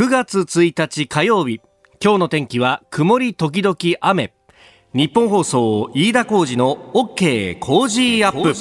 [0.00, 1.60] 9月1日火曜日。
[2.02, 4.32] 今日の天気は曇り時々雨。
[4.94, 8.54] ニッポン放送飯田浩司の OK Cozy up。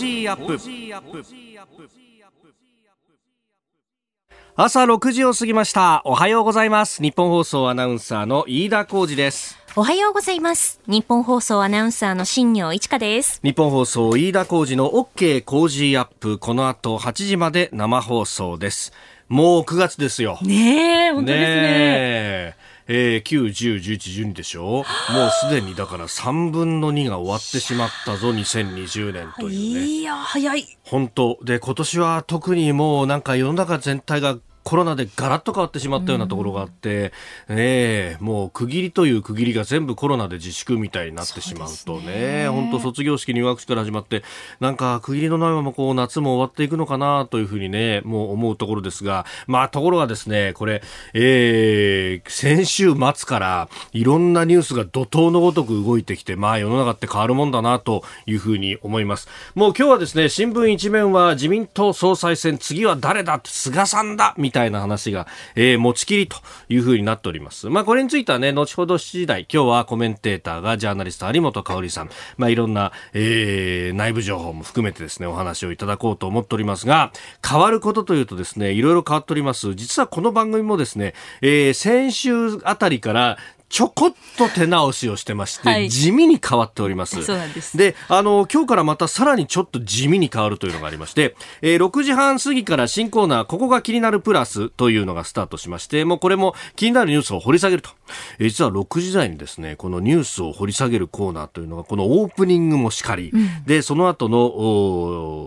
[4.58, 6.02] 朝6時を過ぎました。
[6.04, 7.02] おはようございます。
[7.02, 9.58] ニッポン放送アナウンサーの飯田浩司です。
[9.78, 10.82] おはようございます。
[10.88, 13.40] ニッポン放送アナウンサーの新行市佳です。
[13.44, 16.38] ニッポン放送飯田浩司の OK Cozy up。
[16.38, 18.92] この後8時まで生放送です
[19.30, 20.40] もう9月ですよ。
[20.42, 21.46] ねえ本当ですね。
[21.46, 22.56] ね
[22.88, 23.18] え。
[23.18, 24.84] ー、9、10、11、12でしょ？
[25.14, 29.86] もうすでにだから3分の2が終わってしまったぞ、2020年というね。
[29.86, 30.66] いや早い。
[30.84, 31.38] 本当。
[31.44, 37.14] で、今年は特にもうなんか世の中全体がコロナでガラッと変わってしまったようなところがあって、
[37.48, 44.24] うん、ねもう区切りという区切りが全部コロナで自粛みたいになってしまうとね、本当卒業式入学式から始まって、
[44.60, 50.82] なんか区切りのないままこう夏も終わっていくのかなというふうにね、もう思うところですが、まあところがですね、これ、
[51.14, 59.28] えー、先週末からいろんなニュースが怒涛のごとく動いてきて、まあ世の中って変わるもんだなというふうに思います。
[59.56, 67.70] もう今日はですね、新聞一面は自民党総裁選、次は誰だって菅さんだみたいなたいな話が、えー、持ちきりというふうになっております。
[67.70, 77.12] まあこれについてはね、後ほど7時台、今日はコメンテーターがジャーナリスト有本香里さん、まあいろんな、えー、内部情報も含めてですね、お話をいただこうと思っておりますが、
[77.48, 79.74] 変わることというとですね、いろいろ変わっております。
[79.76, 83.38] 実はこの番組もですね、えー、先週あたりから
[83.70, 87.24] ちょこっと手直しをしてまして、はい、地味に変わっております。
[87.24, 87.78] そうなんです。
[87.78, 97.92] で、あの、今日からまたさらにちょっと地味に変わるというのがありまして、えー、6時半過ぎから新コーナー、ここが気になるプラスというのがスタートしまして、もうこれも気になるニュースを掘り下げると。
[98.40, 104.50] えー、実は6時台にですね、このニュースを掘り下げるコーナーというのが、このオープニングもしかり、うん、で、その後の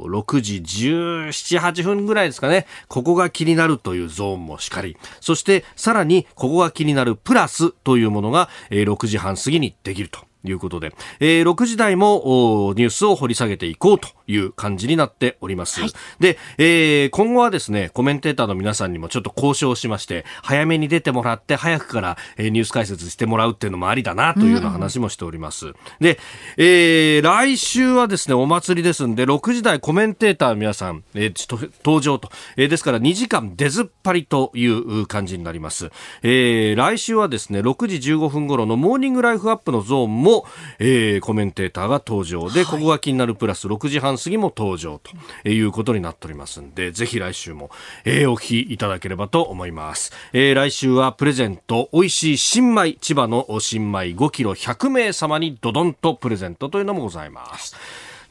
[0.09, 10.32] 6時17、8分ぐらいですかね、ここが気になるというゾーンもしかり、そしてさらにここが気になるプラスというものが、えー6時半過ぎにできると。
[10.45, 15.81] いうことで、えー、6時台もニュースを掘り下げていこうという感じになっております。
[15.81, 25.69] はい、で、えー、今後はですね、コメンテーターの皆さんにもちょっと交渉しまして、早めに出てもらって、早くから、えー、ニュース解説してもらうっていうのもありだなというような話もしております。
[25.69, 26.19] うん、で、
[26.57, 35.91] えー、来週はですね、お祭りですんで、6時台コメンテーターの皆さん、えー、登場と、えー、ですから2時間出ずっぱりという感じになります。
[36.23, 40.47] えー、来週はですね、6時15分頃のモーニングライフアップのゾーンもも、
[40.79, 44.99] えー、コメンテーターが登場で、ここが気になるプラス6時半過ぎも登場
[45.43, 47.71] ということになっておりますんで、ぜひ来週も、
[48.05, 50.13] えー、お聞きいただければと思います。
[50.33, 57.77] えー、来週はプレゼント、美味しい新米、千葉の新米5キロ100名様にドドンとプレゼントというのもございます。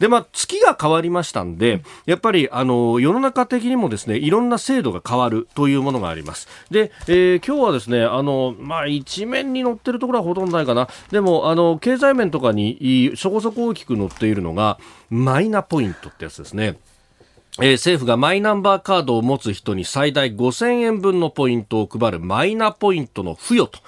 [0.01, 6.47] で、まあ、月が変わりましたんで、やっぱり、あの、世の中的にもですね、いろんな制度が変わるというものがあります。
[6.71, 10.87] で、えー、今日はですね、あの、まあ、一面に載ってるところはほとんどないかな。
[11.11, 14.79] でも、あの、経済面とかにそこそこ大きく載っているのが、
[15.11, 16.79] マイナポイントってやつですね。
[17.59, 23.79] えー、政府がマイナンバーカードを持つ人に最大5000円分のポイントを配るマイナポイントの付与と。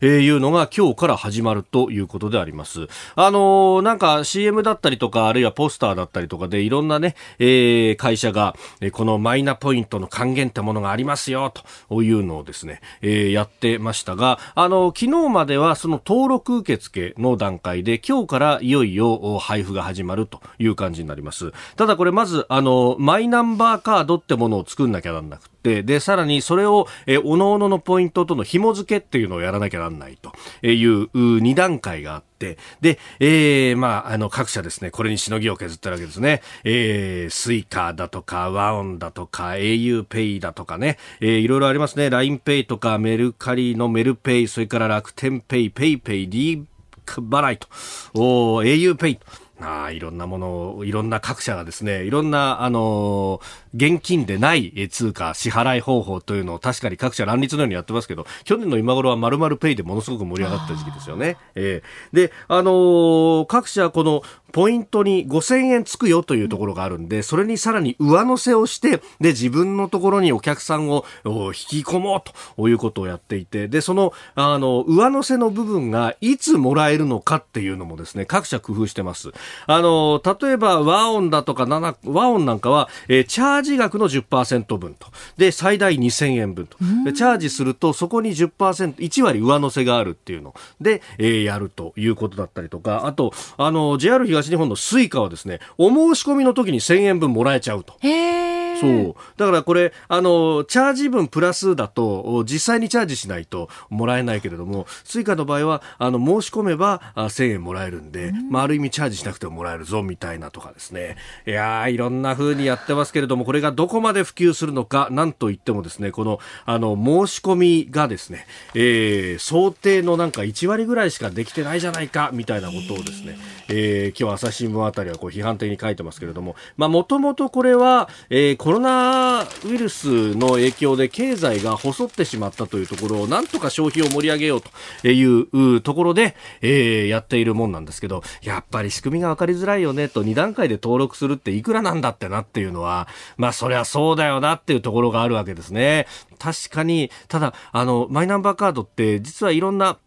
[0.00, 2.88] えいうのが今日から始まるということであります。
[3.14, 8.54] あの、なんか CM だったりとか、あるいはポスターだったりとかでいろんなね、えー、会社が、
[8.92, 11.52] このマイナポイントの還元ってものがありますよ、
[11.88, 21.52] というのをですね、えー、やってましたが、あの、昨日まではその登録受付の段階で、今日からいよいよ配布が始まるという感じになります。
[21.76, 30.32] ただこれまず、あの、マイナンバーカードってものを作んなきゃなんなくて、で、さらにそれを、えー、おのおののポイントとの紐付けっていうのをやらなきゃなんないと
[30.66, 36.42] いう2段階があって、で、えー、まあ、あの、各社ですね、これにしのぎを削ってるわけですね。
[36.64, 42.08] えー、スイカだとか、ワオンだとか、au ペイだとかね、えー、いろいろありますね。
[42.08, 46.64] LINE ペイとか、メルカリのメルペイ、それから楽天ペイ、 PayPay、D
[47.06, 47.68] 払いと、
[48.14, 49.26] お au ペイと。
[49.62, 61.36] ああ、いろんなものを、いろんな各社がですね、いろんな、あのー、現金でない通貨、支払い方法というのを確かに各社乱立のようにやってますけど、去年の今頃は〇〇ペイでものすごく盛り上がった時期ですよね。
[61.54, 64.22] えー、で、あのー、各社この
[64.52, 72.22] ポイントに5000円つくよというところがあるんで、それにさらに上乗せをして、で、自分のところにお客さんを引き込もう
[72.56, 79.30] ということをやっていて、で、その、あの、上乗せの部分がいつもらえるのかっていうのもですね、各社工夫してます。
[79.66, 85.08] あの、例えば和音だとか7、和音なんかは、えー、チャージ額の10%分と。
[85.36, 86.76] で、最大2000円分と。
[87.04, 97.94] で、チャージすると、そこに10%、1割上乗せがあるっていうので、えー、やるということだったりとか、あと、あの、JR 東日本のスイカはですね、お申し込みの時に1000円分もらえちゃうと。
[98.00, 98.69] へー。
[98.80, 99.14] そう。
[99.36, 111.16] だからこれあのチャージ分プラスだと実際にチャージしないともらえないけれども Suica の場合はあの申し込めばあ1000円もらえるんで、まあ、ある意味チャージしなくてももらえるぞみたいなとかですね。
[111.46, 123.36] いやいろんな風にやってますけれどもこれがどこまで普及するのかなんといってもですねこのあの申し込みがですね、えー、想定のなんか1割ぐらいしかできてないじゃないかみたいなことをですね、
[123.68, 134.62] えー、今日朝日新聞あたりはこう批判的に書いてますけれどももともとこれは、えー、コロナウイルスの影響で経済が細ってしまったというところをなんとか消費を盛り上げよう
[135.02, 146.06] というところで、えー、やっているもんなんですけどやっぱり仕組みが分かりづらいよねと2段階で登録するっていくらなんだってなっていうのはまあそりゃそうだよなっていうところがあるわけですね。
[146.38, 149.98] 確かにただあのマイナンバーカードって実はいろんな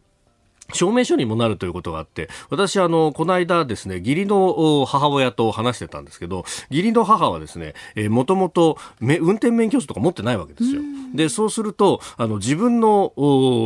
[0.72, 10.82] 証明書にもなるということがあって、私、あの、この間ですね、義理の母親と話してたんですけど、義理の母はですね、えー、もともと、運転免許証とか持ってないわけですよ。
[11.14, 13.14] で、そうすると、あの、自分の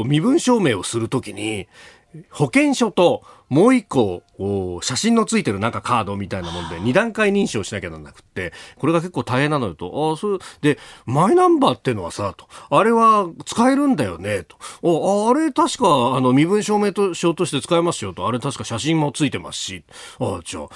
[0.07, 1.67] 身分証明をするときに、
[2.31, 4.23] 保険証ともう一個、
[4.81, 19.83] 写真のついてるなんかカードみたいなもんで、二段階認証しなきゃならなくって、これが結構大変なのよと、ああそう、で、マイナンバーってのはさ、と、あれは使えるんだよね、と、ああれ確か、あの、身分証明と証として使えますよと、あれ確か写真もついてますし、
[20.19, 20.67] ああじゃあ、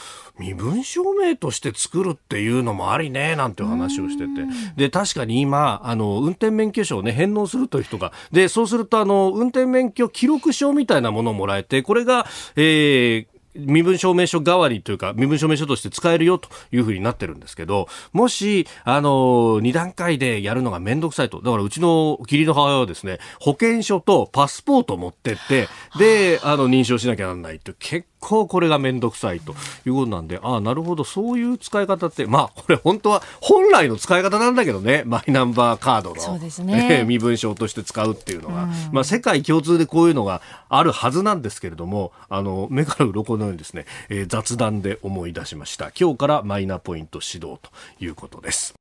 [0.42, 4.30] 身分証明として作るっていうのもありね、なんて話をしてて。
[4.76, 21.42] で、確かに今、あの、運転免許証をね、返納するという人が、で、そうすると、あの、運転免許記録証みたいなものをもらえて、これが、えー、身分証明書代わりというか、身分証明書として使えるよというふうになってるんですけど、もし、あの、二段階でやるのがめんどくさいと。
[21.42, 25.68] だからうちの義理の母親はですね、保険証とパスポートを持ってって、
[26.00, 29.54] で、あの、認証しなきゃならないって結構これがめんどくさいと
[29.86, 45.92] いうことなんで、ああ、なるほど、そういう使い方って、まあ、これ本当は本来の使い方なんだけどね、マイナンバーカードの、そうですね、身分証として使うっていうのが、まあ、世界共通でこういうのがあるはずなんですけれども、あの、目から鱗のようにですね、えー、雑談で思い出しました。
[46.00, 47.70] 今日からマイナポイント指導と
[48.00, 48.81] いうことです。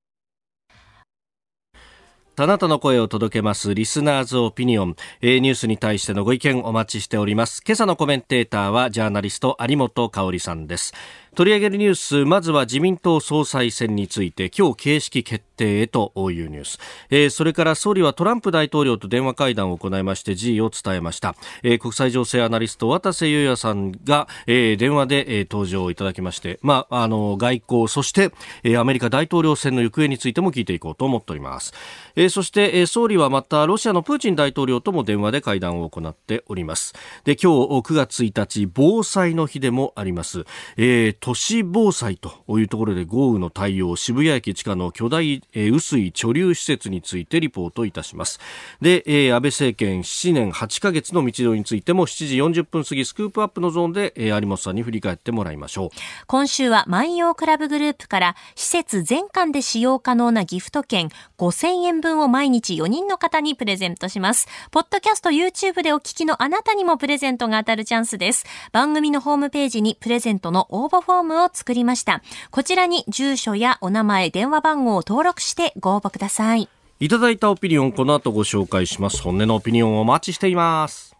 [2.42, 7.62] あなたの声を届けますリスナーズオピニオン、えー、ニュースに対してのご意見お待ちしております。
[7.66, 10.94] 今朝のコメンテーターはジャーナリスト有本香里さんです。
[11.34, 16.78] 取り上げるニュースまずは自民党総裁選について今日形式決定へというニュース、
[17.10, 31.72] えー、それから総理はトランプ大統領と電話会談を行いまして辞意を伝えました、えー、国際情勢アナリスト渡瀬裕也さんが、えー、電話で、えー、登場いただきまして、まあ、あの外交そして、えー、アメリカ大統領選の行方についても聞いていこうと思っております、
[32.16, 36.94] えー、そして、えー、総理はまたロシアのプーチン大統領とも電話で会談を行っております。
[37.24, 40.44] で今日9月1日防災の日でもあります、
[40.76, 48.40] えー、都市防災というところで豪雨の対応渋谷駅地下の巨大、えー、雨水貯留施設についてリポートいたします。
[48.80, 55.88] で、えー、安倍政権7年8ヶ月の道のりについても7時40分過ぎスクープアップのゾーンで、えー、有本さんに振り返ってもらいましょう。
[56.26, 64.48] 今週は万葉クラブグループから施設全館で使用可能なギフト券5000円分を毎日4人の方にプレゼントします。
[64.70, 68.46] ポッドキャスト YouTube でお聞きのあなたにもプレゼントが当たるチャンスです。
[68.72, 72.22] 番組のホームページにプレゼントの応募フォームを作りました。
[72.52, 76.68] こちらに住所やお名前、電話番号を登録してご応募ください。
[77.00, 79.20] いただいたオピニオン、この後ご紹介します。
[79.20, 81.16] 本音のオピニオンをお待ちしています。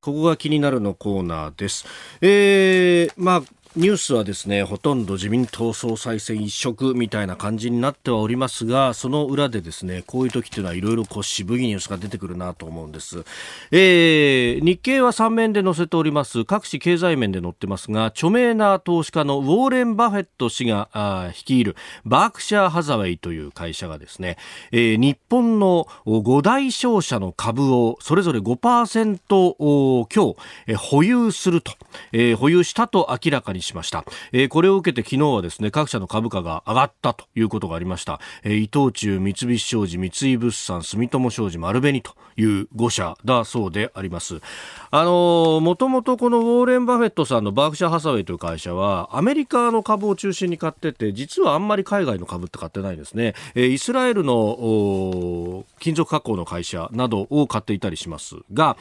[0.00, 1.84] ここが気になるのコーナーです。
[2.22, 3.42] えー、まあ、
[3.74, 13.24] ニュースはですねほとんど自民党総裁選一色みたいな感じになってはおりますがその裏でですねこういう時っていうのはいろいろこう渋いニュースが出てくるなと思うんです、
[13.70, 16.44] えー、日経は3面で載せております。
[16.44, 21.74] 各種経済面で載ってますが著名な投資家のウォーレン・バフェット氏が率いる
[22.04, 24.36] バークシャー・ハザウェイという会社がですね、
[24.72, 30.36] えー、日本の5大商社の株をそれぞれ5%強、
[30.66, 31.72] えー、保有すると、
[32.12, 44.40] えー、保有したと明らかにしました、えー、これを受けて昨日はですね各社の株価が上がったということがありました、えー、伊藤忠三菱商事三井物産住友商事丸紅という5社だそうであります。
[44.90, 58.76] あのもともとこのウォーレン・バフェットさんのバークシャー・ハサウェイという会社はアメリカの株を中心に買ってて実はあんまり海外の株って買ってないですね、えー、イスラエルの金属加工の会社などを買っていたりしますが、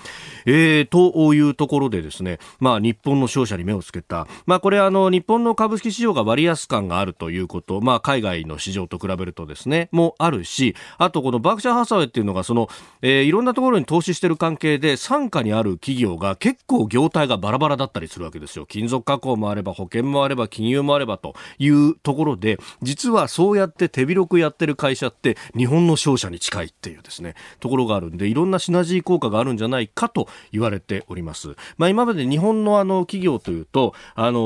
[0.45, 12.69] えー、というところでですね、まあ、日本の商社に目をつけた、まあ、これれあの日本の株式市場が割安感があるということ、まあ、海外の市場と比べるとですねもあるしあとこのバークシャー・ハサウェイっていうのがその、
[13.01, 31.55] えー、いろんなところに投資している関係で傘下にある企業が結構業態がバラバラだったりするわけですよ金属加工もあれば保険もあれば金融もあればというところで実はそうやって手広くやってる会社って日本の商社に近いっていうですねところがあるんでいろんなシナジー効果があるんじゃないかと言われております。
[31.77, 34.41] まあ、今まで日本のあの企業というと、あの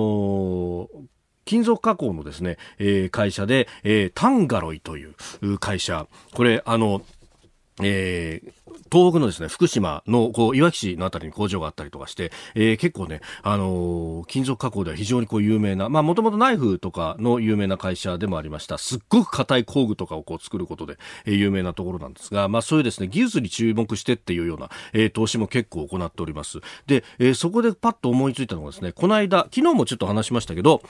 [1.46, 5.14] 金属加工のですね、えー、会社で、えー、タンガロイという
[5.60, 7.02] 会社、これ、あの、
[7.84, 8.65] えー、
[8.96, 26.62] 東北のですね、福島の、こう、いわき市のあたりに工場があったりとかして、えー、結構ね、あのー、金属加工では非常にこう有名な、まあ、もともとナイフとかの有名な会社でもありました、すっごく硬い工具とかをこう作ることで、えー、有名なところなんですが、まあ、そういうですね、技術に注目してっていうような、えー、投資も結構行っております。
[26.88, 30.82] で、えー、そこでパッと思いついたのがですね、この間、昨日もちょっと話しましたけど、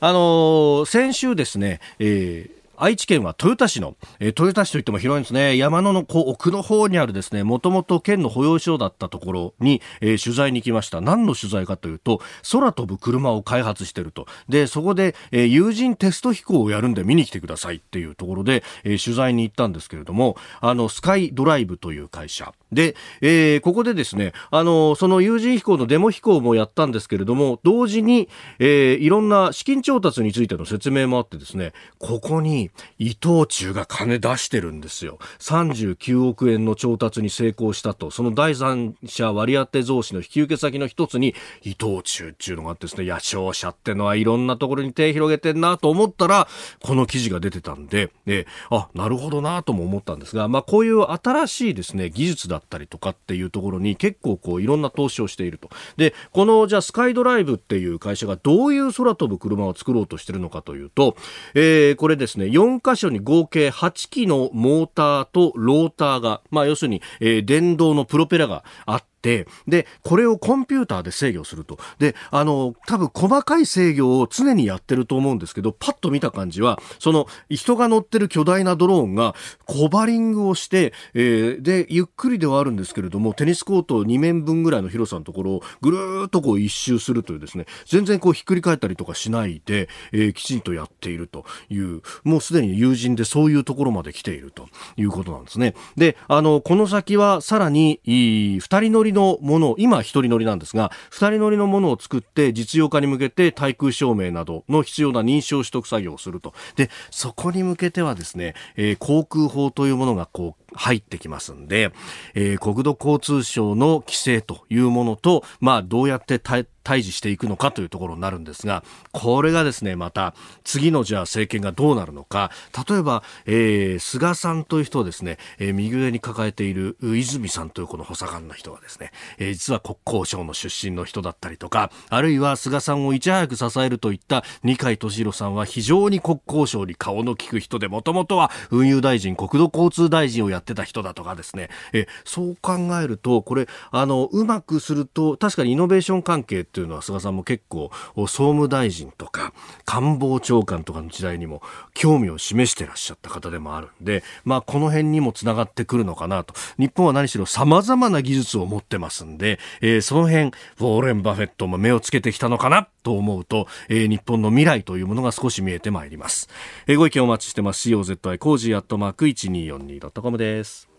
[0.00, 5.58] あのー、先週ですね、えー、愛知県は豊田市の、えー、豊田市といっても広いんですね。
[5.58, 11.02] 山ののこう奥の方にあるですね、もともと県の保養所だったところに、えー、取材に行きました。
[11.02, 14.26] 何の取材かというと、空飛ぶ車を開発してると。
[14.48, 22.54] で、そこで、えー、友人テスト飛行をやるんで見に来てくださいっていうところで、えー、取材に行ったんですけれども、あの、スカイドライブという会社。
[22.72, 35.18] で、えー、ここでですね、あの、その有人飛行のデモ飛行もやったんですけれども、同時に、えー、いろんな資金調達についての説明もあってですね、ここに伊藤忠が金出してるんですよ。
[35.38, 46.48] 39億円の調達に成功したと、その第三者割当増資の引き受け先の一つに伊藤忠っていうのがあってですね、いや、商社ってのはいろんなところに手広げてんなと思ったら、
[46.80, 55.70] この記事が出てたんで、えあ、なるほどなとも思ったんですが、まあこういう新しいですね、技術だったりとかっていうところに結構こういろんな投資をしていると。
[55.96, 61.16] で、このじゃあスカイドライブっていう会社がどういう空飛ぶ車を作ろうとしてるのかというと、
[61.54, 71.78] えー、これですね、4箇所に合計8機のモーターとローターが、まあ要するに、えー、電動のプロペラがあった、で、これをコンピューターで制御すると。
[71.98, 79.34] で、あの、多分細かい制御を常にやってると思うんですけど、パッと見た感じは、その人が乗ってる巨大なドローンが
[79.66, 95.74] コバリングをして、えー、で、ゆっくりではあるんですけれども、テニスコート2面分ぐらいの広さのところをぐるーっとこう一周するというですね、全然こうひっくり返ったりとかしないで、えー、きちんとやっているという、もうすでに友人でそういうところまで来ているということなんですね。
[95.96, 106.54] で、あの、この先はさらに、二人乗りのもの、今一人乗りなんですが、2人乗りのものを作って実用化に向けて対空証明などの必要な認証取得作業をすると。
[106.76, 111.92] で、そこに向けてはですね、えー、航空法というものがこう、入ってきますんで、
[112.34, 120.34] えー、国土交通省の規制というものと、まあ、どうやって対対峙していくのかというところになるんですが、これがですね、また、
[120.64, 122.50] 次のじゃあ政権がどうなるのか、
[122.88, 149.52] 例えば、えー、菅さんという人をですね、えー、右上に抱えている泉さんというこの補佐官の人がですね、え、実は国交省の出身の人だったりとか、あるいは菅さんをいち早く支えるといった二階俊博さんは非常に国交省に顔の利く人で、もともとは運輸大臣、国土交通大臣をやってた人だとかですね、えそう考えると、これ、あの、うまくすると、確かにイノベーション関係っていうのは菅さんも結構、総務大臣とか
[149.84, 151.62] 官房長官とかの時代にも
[151.94, 156.54] 興味を示してらっしゃった方でもあるんで、まあ、この辺にもつながってくるのかなと。
[156.78, 166.48] 日本は何しろ様々な技術を持ってますんで、えー、その辺、ウォーレン・バフェットも目をつけてきたのかなと思うと、えー、日本の未来というものが少し見えてまいります。
[166.86, 167.88] えー、ご意見お待ちしてます。
[167.88, 170.49] COZY cozy アットマーク 1242.com です。
[170.50, 170.90] です。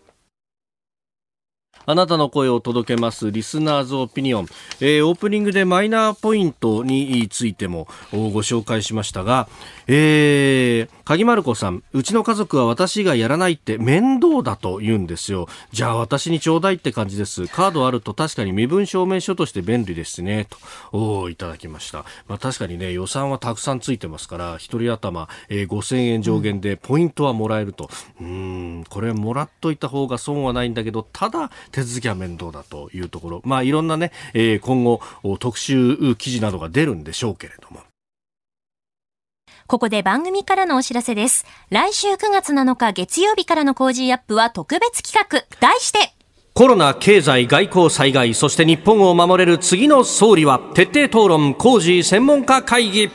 [1.84, 4.46] あなたの声を届けますリスナーズオピニオン、
[4.80, 9.48] えー、オープニングでマイナーポイントについてもご紹介しましたが、
[9.88, 15.48] えー、鍵丸子さんうちの家族は私がやらないって面倒だと言うんですよ。
[15.72, 17.46] じゃあ私にちょうだいって感じです。
[17.48, 20.46] カードあると確かに身分証明書として便利ですね。
[20.48, 20.56] と
[20.92, 27.90] おいただきました、まあ、確かにね予算はたくさんついてますから一人頭、えー、5000円上限でポイントはもらえると。
[28.20, 35.00] うんこれもらっといた方が損はないんだけどただ手続きは面倒だというところ、まあ、いろんなね、えー、今後
[35.38, 37.80] 特集記事などが出るんでしょうけれども。
[39.72, 41.46] ここで番組からのお知らせです。
[41.70, 46.12] 来週9月7日月曜日からの Cozy up は特別企画、題して、
[46.52, 53.10] コロナ、経済、外交、災害、そして日本を守れる次の総理は、徹底討論、コージー専門家会議。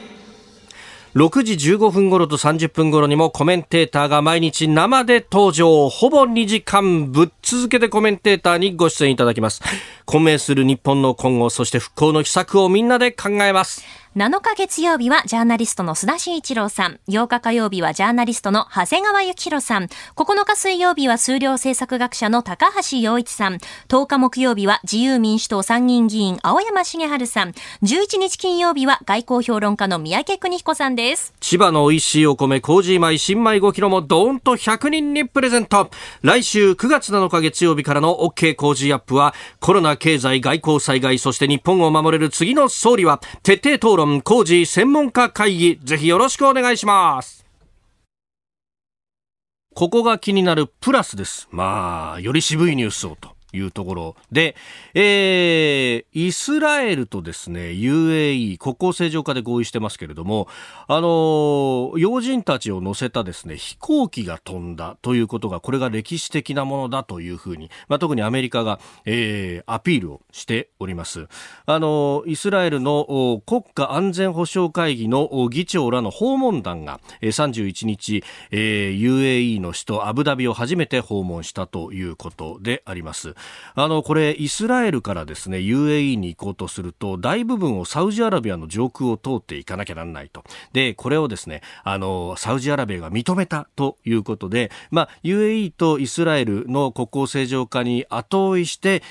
[1.13, 5.89] 6時15分頃と30分頃にもコメンテーターが毎日生で登場。
[5.89, 9.61] ほぼ2時間ぶっ続けてコメンテーターにご出演いただきます。
[10.05, 13.83] 混迷する日本の今後、そして復興の秘策をみんなで考えます。
[14.17, 16.99] 7日月曜日はジャーナリストの須田慎一郎さん。
[17.07, 19.83] 8日火曜日はジャーナリストの長谷川幸宏さん。
[20.15, 23.59] 9日水曜日は数量政策学者の高橋洋一さん。
[23.89, 27.51] 10日木曜日は自由民主党参議院議員青山茂春さん。
[27.83, 31.35] 11日金曜日は外交評論家の三宅邦彦さんです。
[31.39, 35.91] 千葉の美味しいお米、麹米、新米5キロもドーンと100人にプレゼント。
[36.23, 47.45] 来週9月7日月曜日からの OK 麹アップはコロナ経済外交災害そして日本を守れる次の総理は徹底討論工事専門家会議ぜひよろしくお願いします。
[49.75, 51.47] ここが気になるプラスです。
[51.51, 53.36] まあより渋いニュースをと。
[53.57, 54.55] いうところで、
[54.93, 60.47] えー、イスラエルとですね UAE 国交正常化で合意してますけれども、
[60.87, 71.27] あの要人たちを乗せたですね飛行機が飛んだということがこれが歴史的なものだというふうに、まあ、特にアメリカが、えー、アピールをしております。
[71.65, 83.35] あのイスラエルの国家安全保障会議の議長らの訪問団が31日、えー、UAE の首都アブダビを初めて訪問したということであります。
[83.75, 90.43] あのこれイスラエルからですね UAE に行こうとすると大部分をサウジアラビアの上空を通っていかなきゃなんないと。
[90.73, 99.03] でこれをですねあのサウジアラビアが認めたということで、まあ、UAE とイスラエルの国交正常化に後追いして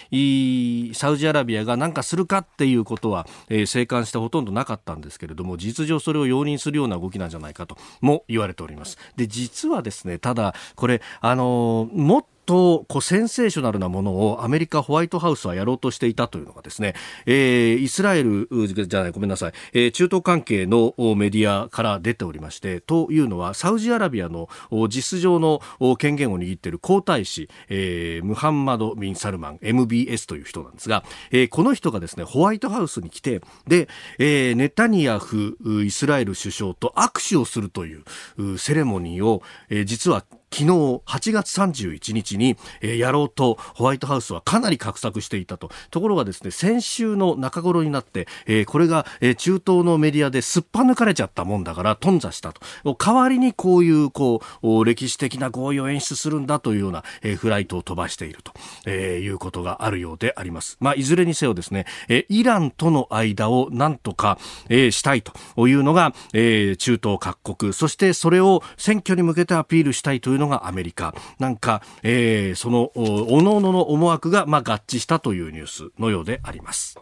[0.94, 8.98] サウジアラビアが何かするかっていうことは、えー、静観してほとんどなかったんですけれども実情それを容認するような動きなんじゃないかとも言われております。
[9.16, 16.94] で実はですねただこれあのもっとこうセンセーショナルなものをアメリカホワイトハウスはやろうとしていたというのがですね、
[17.26, 18.48] えー、イスラエル
[18.86, 24.48] じゃないごめんなさい、えー、中東関係のメディアから出ておりましてというのはサウジアラビアの
[24.88, 25.60] 実上の
[25.98, 33.88] 権限を握っている皇太子、えー、ムハンマド・ビン・サルマン MBS という人なんですが、えー、この人がですねホワイトハウスに来てで、
[34.18, 40.70] えー、ネタニヤフイスラエル首相と握手をするというセレモニーを、えー、実は昨日
[41.06, 45.70] 8月31日に、えー、やろうとホワイトハウスはかなり画策していたと。
[45.90, 52.60] ところがですね先週の中頃になって、えー、これが、えー、中東のメディアですっぱ抜かれちゃったもんだから頓挫したと。
[52.94, 58.52] 代わりにこういうこう歴史的な合意を演出するんだというような、えー、フライトを飛ばしていると、
[58.86, 67.72] えー、いうことがあるようであります、まあ、いずれにせよですね、えー、イランとの間をなんとか、えー、したいというのが、えー、中東各国。
[67.72, 76.98] そしてそれを選挙に向けてアピールしたいというのがアメリカなんか、えー、そのおのおのの思惑が、まあ、合致したというニュースのようであります。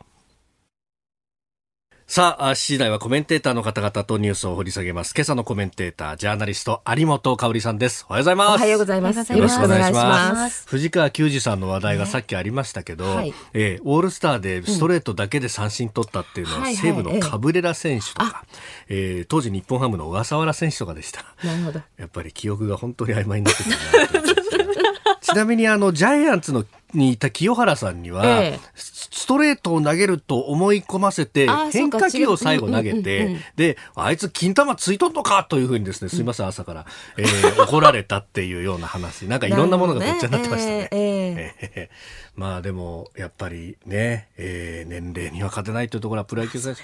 [2.06, 5.14] さあ、7時台はコメンテーターの方々とニュースを掘り下げます。
[5.16, 8.04] 今朝のコメンテーター、ジャーナリスト、有本香里さんです。
[8.10, 8.48] おはようございます。
[8.48, 9.32] おはようございます。
[9.32, 10.68] よろしくお願いします。
[10.68, 18.44] 藤川球児さんの話題がさっきありましたけど、はい、えー、オールスターでストレートだけで三振取ったっていうのは、うん、西武のカブレラ選手とか、
[18.90, 21.24] えー、当時日本ハムの小笠原選手とかでした。
[21.42, 21.80] なるほど。
[21.96, 24.74] やっぱり記憶が本当に曖昧になってくるな
[25.22, 40.78] ちなみにあの、ジャイアンツのにいた清原さんには、ええ、ストレートを投げると思い込ませて、変化球を最後投げて、で、あいつ金玉ついとんのかというふうにですね、すいません、朝から、えー、怒られたっていうような話、なんかいろんなものがごっちゃになってましたね。
[40.78, 40.88] ね。
[40.92, 41.90] ええ
[42.37, 46.83] まあでも、やっぱりね、えー、年齢には勝てないというところはプロ野球選手。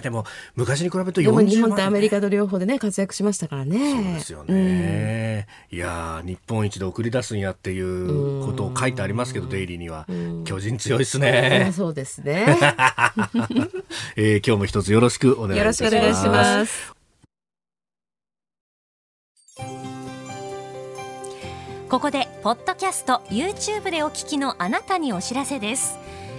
[0.00, 0.24] でも、
[0.56, 3.92] 昔に比べると40万、ね、日本とアメリカと両方でね、活躍しましたからね。
[3.92, 5.46] そうですよね。
[5.70, 10.06] うん、いや日本一で送り出すんやっていうことを書いてありますけど、デイリーには。
[10.44, 11.72] 巨人強いですね。
[11.74, 12.46] そうですね。
[14.16, 15.84] えー、今日も一つよろしくお願いします。
[15.84, 17.01] よろしくお願いします。
[21.92, 25.98] ここでポッドキャスト YouTube でお聞きのあなたにお知らせです。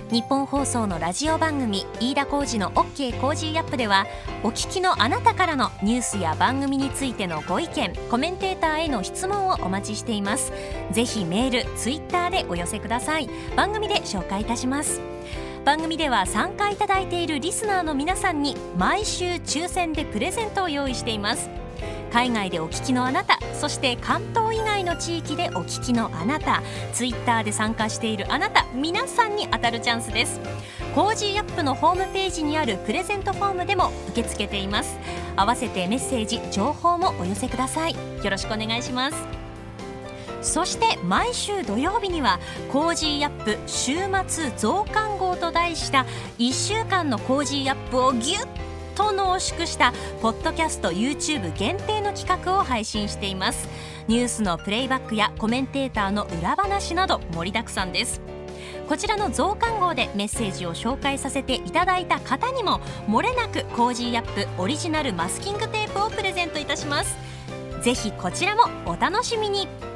[0.10, 4.08] 日本放送のラジオ番組飯田浩司の OK コージーアップでは
[4.42, 10.52] お聞きのあなたからのニュースや番組についてのご意見コメンテーターへの質問をお待ちしています。
[10.92, 13.30] ぜひメールツイッターでお寄せください。
[13.56, 15.02] 番組で紹介いたします。
[15.66, 21.48] 番組では参加いただいているリスナーの皆さんに毎週抽選でプレゼントを用意しています。
[22.13, 26.62] 海外でお聞きのあなたそして関東以外の地域でお聞きのあなた
[26.93, 30.39] ツイッターで参加しているあなた皆さんに当たるチャンスです。
[30.93, 34.99] Cozy up のホームページにあるプレゼントフォームでも受け付けています。
[35.36, 37.95] 合わせてメッセージ情報もお寄せください。
[37.95, 39.17] よろしくお願いします。
[40.43, 42.39] そして毎週土曜日には
[42.71, 43.95] Cozy up 週
[44.28, 46.06] 末増刊号と題した
[46.38, 48.39] 1週間の Cozy up をぎゅっ
[48.93, 53.67] と濃縮したポッドキャスト YouTube 限定の企画を配信しています。
[54.08, 58.21] ニュースのプレイバックやコメンテーターの裏話など盛りだくさんです。
[58.88, 67.17] こちらの増刊号でメッセージを紹介させていただいた方にも漏れなく Cozy up オリジナルマスキングテープをプレゼントいたします。
[67.82, 69.92] ぜひこちらもお楽しみに。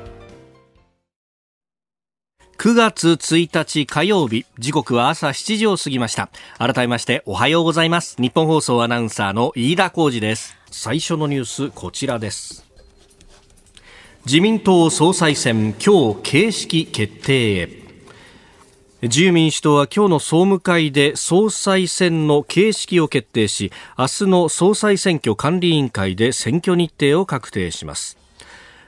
[2.58, 6.30] 9月1日火曜日、時刻は朝7時を過ぎました。
[6.58, 8.16] 改めましておはようございます。
[8.20, 10.58] 日本放送アナウンサーの飯田浩二です。
[10.72, 12.66] 最初のニュース、こちらです。
[14.26, 17.70] 自民党総裁選、今日形式決定へ。
[19.04, 28.18] 自由民主党は今日の総務会で総裁選の形式を決定し、明日の総裁選挙管理委員会で選挙日程を確定します。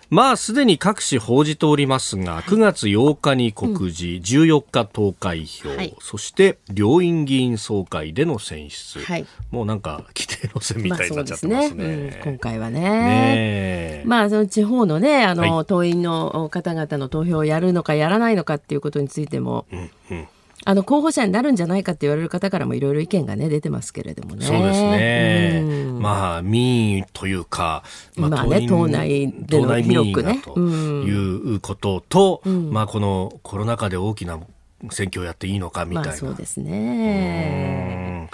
[0.10, 11.76] まあ、すでに各紙報じておりますが、9月8日に告示、うん、14日投開票、はい、そして両院議員総会での選出、はい、もうなんか規定の選みたいになっちゃってますね。
[11.76, 12.22] まあ、ね。
[12.26, 12.80] うん、今回はね。
[12.80, 20.28] ねまあ、その地方のね、あの、はい、党員の方々の投票をやるのかやらないのかっていうことについても、うんうん
[20.66, 24.46] あの候補者になるんじゃないかって言われる方からもいろいろ意見がね出てますけれどもね。
[24.46, 25.62] そうですね。
[25.64, 27.84] うん、まあ民意というか、
[28.16, 34.40] まあ、まあね党内での広くねということと、うん、まあこのコロナ禍で大きな
[34.92, 36.10] 選挙をやっていいのかみたいな。
[36.10, 38.30] まあ、そうですね。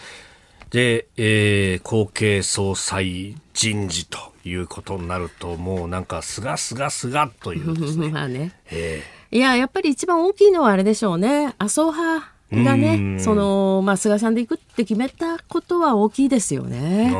[0.71, 8.09] で、えー、後継総裁人事ということになるともうなんかすがすがすがというですね。
[8.11, 8.51] まあね。
[8.71, 11.53] えーいや、やっぱり一番大きいのはあれでしょうね。
[11.57, 17.11] 麻生派がね、その、まあ、菅さんで行くって決めたことは大きいですよね。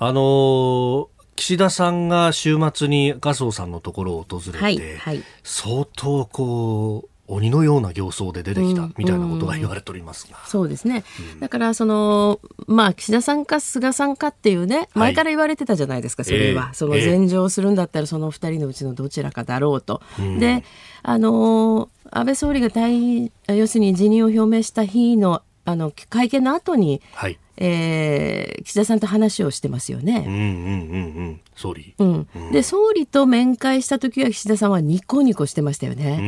[0.00, 10.42] あの岸田さんが週末に麻生さんのところを訪れて、はいはい、相当こう、鬼のような形相で出てきたみたいなことが言われておりますが、うん。
[10.42, 20.02] うん、そうですね、うん、だからそのまあ岸田さんか菅さんかっていうね前から言われてたじゃないですか、はい、それは、えー、その前場するんだったらその二人のうちのどちらかだろうと、
[20.38, 20.64] で
[21.02, 30.24] あの安倍総理が退要するに辞任を表明した日のあの会見の後に、はいえー、岸田さんと話をしてますよね。
[30.26, 36.18] うんうんうんうん、総理、うん、うん、で総理と面会した時は岸田さんはニコニコしてましたよね。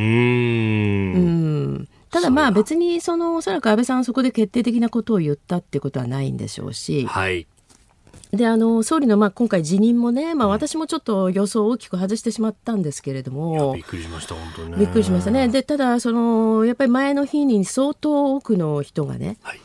[1.15, 1.87] うん。
[2.09, 7.47] ただまあ別にそのおそらく安倍さんそこで決定的なことを言ったってことはないんでしょうし、はい、
[8.31, 14.77] であの総理のまあ今回辞任もね、まあ、私もちょっと予想を大きく外してしまったんですけれども、びっくりしました本当ね。
[14.77, 15.47] びっくりしましたね。
[15.47, 19.59] でただそのやっぱり前の日に相当多くの人がね、はい、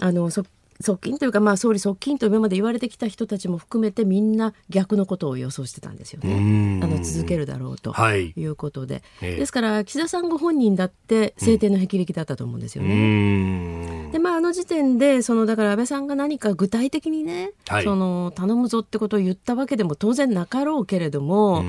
[0.00, 0.44] あのそ
[0.82, 6.80] 側近というか、まあ、総理側近と今まで言われてきた人たちも含めてみんな逆のことを予想してたんですよね。
[6.82, 8.32] あの続けるだろうとい。
[8.44, 14.10] うことで、はい、ですから岸田さんご本人だって晴天の霹靂だったと思うんですよね。
[14.12, 21.64] でまああの時点でそのだから安倍さんが何か具体的にね、はい、その頼むぞってことを言ったわけでも当然なかろうけれども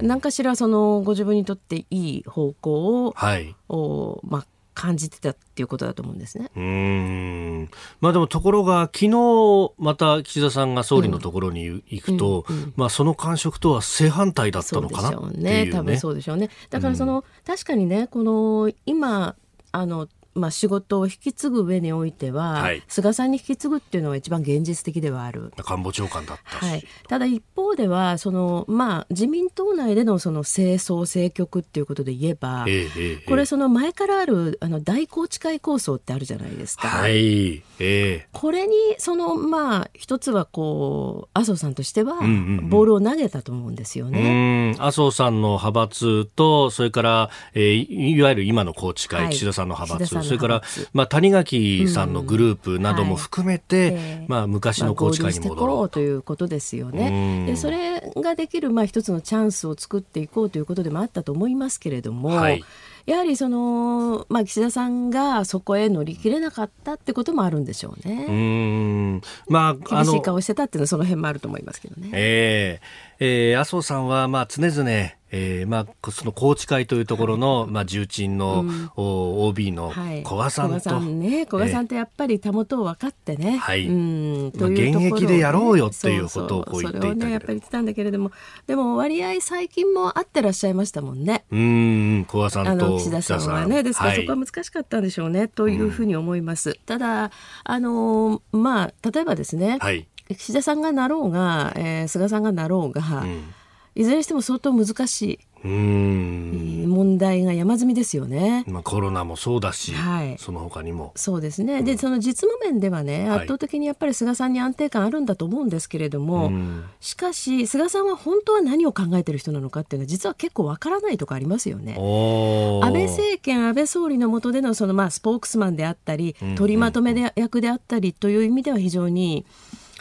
[0.00, 4.46] 何かしらそのご自分にとっていい方向を、はい、おまあ
[4.78, 6.52] 感じてたっていうことだと思うんですね。
[6.54, 7.68] うん。
[8.00, 15.64] まあでもところが昨日また岸田さんが総理のところに行くと、うんうんうん、まあその感触とは正反対だったのかなっていうね。
[15.64, 16.48] ね多分そうでしょうね。
[16.70, 19.34] だからその、確かにねこの今
[19.72, 20.06] あの
[20.38, 25.52] まあ、仕事を引き継ぐ上においては、はい、菅さんに引き継ぐっていうのが一番現実的ではある。
[25.64, 36.88] 官房長官だったはい、ただ一方ではその、まあ、自民党内でのその政争政局っていうことで言えば、えー、これその前からあるあの大宏池会構想ってあるじゃないですか。
[36.88, 44.74] はい、えー、これにそのまあ一つはこう麻生さんとしてはボールを投げたと思うんですよね。
[44.78, 50.62] 麻生さんの派閥とそれから、えー、いわゆる今の宏池会、はい、岸田さんの派閥それから、
[50.92, 57.46] まあ、谷垣さんのグループなども含めて、うんはい、まあ、昔の宏池会に戻ろうということですよね。
[57.46, 62.28] でそれができる、まあ、一つのチャンスを作っていこうということでもあったと思いますけれども。
[62.28, 62.64] はい
[63.08, 68.26] やはりその、まあ、岸田さんがそこへ乗り切れなかったってこともあるんでしょうね。
[68.28, 72.10] うんまあ、厳しい顔してたっていうのはその辺もあると思いますけどね。
[72.12, 81.44] えー、えー、麻生さんはまあ常々えーまあ、その宏池会というところの、まあ、重鎮の、うん、OB の古賀さんと、はい、古賀さんね。
[81.44, 83.86] 古賀さんってやっぱりたもとを分かってね、はい。
[83.86, 88.32] うん、まあ、現役でやろうよっていうことをこう言っていたそれをねやっぱり言ってたんだけれども。
[88.66, 91.44] でも割合最近も会ってらっしゃいましたもんね。
[91.50, 93.82] うん古賀さんと岸田さんはね。
[93.82, 97.30] ですからそこは難しかったんでしょうね、はい、というふうに思います、ただ
[97.64, 103.54] あのまあ例えばですね、はい、岸田さんがなろうが、えー、菅さんがなろうが、うん。
[103.94, 106.84] いずれにしても相当難しいうん。
[106.86, 108.64] 問題が山積みですよね。
[108.68, 111.12] まあ、コロナもそうだし、はい、その他にも。
[111.16, 116.52] そうですね、うん、でその実務面ではね圧倒的にやっぱり菅さんに安定感あるんだと思うんですけれども、
[117.00, 121.94] しかし菅さんは本当は何を考えてる人なのかっていうのは実は結構わからないとこありますよね。
[121.94, 129.44] 安倍政権安倍総理の下でのそのまあスポークスマンであったり、取りまとめで役であったりという意味では非常に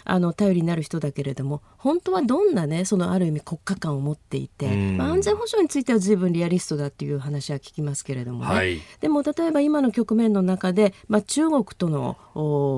[0.09, 12.17] あの頼りになる人だけれども本当はどんなねそのある意味国家観を持っていて、まあ、安全保障については随分リアリストだっていう話は聞きますけれどもね、はい、でも例えば今の局面の中で、まあ、中国との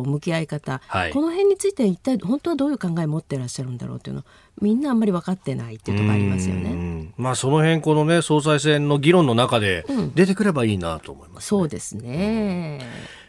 [0.08, 4.24] 向き合い方、はい、この辺について一体本当はどういう考えを持ってらっしゃるんだろうというの
[4.60, 7.14] みんなあんまり分かってないっていうところありますよね。
[7.16, 11.58] まあその辺このね総裁選の議論の中で出てくればいいなと思います、ね。
[11.58, 12.80] うん、そうですね。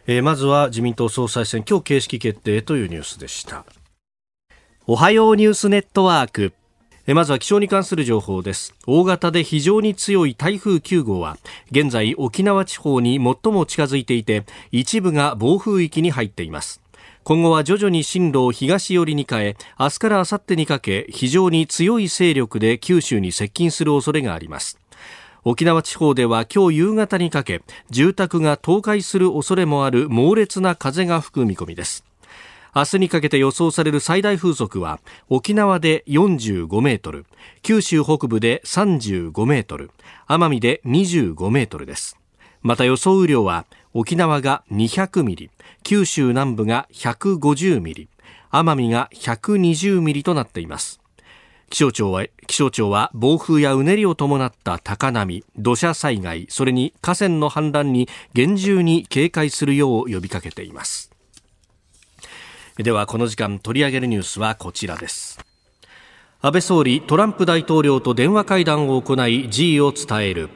[0.07, 3.65] えー、まずは自民党総裁選今日形式決定というニュースでした。
[4.93, 6.51] おはようニュースネットワーク。
[7.07, 8.75] まずは気象に関する情報です。
[8.85, 11.37] 大型で非常に強い台風9号は
[11.71, 16.81] 現在沖縄地方に最も近づいていて一部が暴風域に入っています。
[17.23, 24.77] 今後は徐々に進路を東寄りに変え明日から明後日にかけ非常に強い勢力で九州に接近する恐れがあります。
[25.45, 32.03] 沖縄地方では今日夕方にかけ住宅が倒壊する恐れもある猛烈な風が吹く見込みです。
[32.73, 37.25] 明日にかけて予想される最大風速は沖縄で45メートル
[37.63, 39.91] 九州北部で35メートル
[40.27, 42.17] 奄美で25メートルです。
[42.61, 45.49] また予想雨量は沖縄が200ミリ
[45.83, 48.07] 九州南部が150ミリ
[48.51, 51.01] 奄美が120ミリとなっています。
[51.69, 61.10] 気象庁は気象庁は暴風やうねりを伴った高波土砂災害それに河川の氾濫に厳重に警戒するよう呼びかけています。
[62.77, 65.39] ではこの時間取り上げるニュースはこちらです。
[66.41, 70.49] 安倍総理トランプ大統領と電話会談を行い辞意を伝える。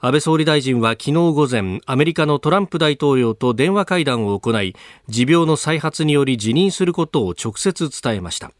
[0.00, 4.76] 安倍総理大臣は昨日午前アメリカのトランプ大統領と電話会談を行い
[5.08, 8.52] 持病の再発により辞任することを直接伝えました。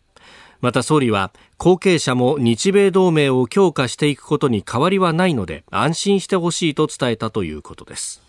[0.63, 8.24] また総理は後継者も日米同盟を強化していくことに変わりはないので安心してほしいと伝えたということです。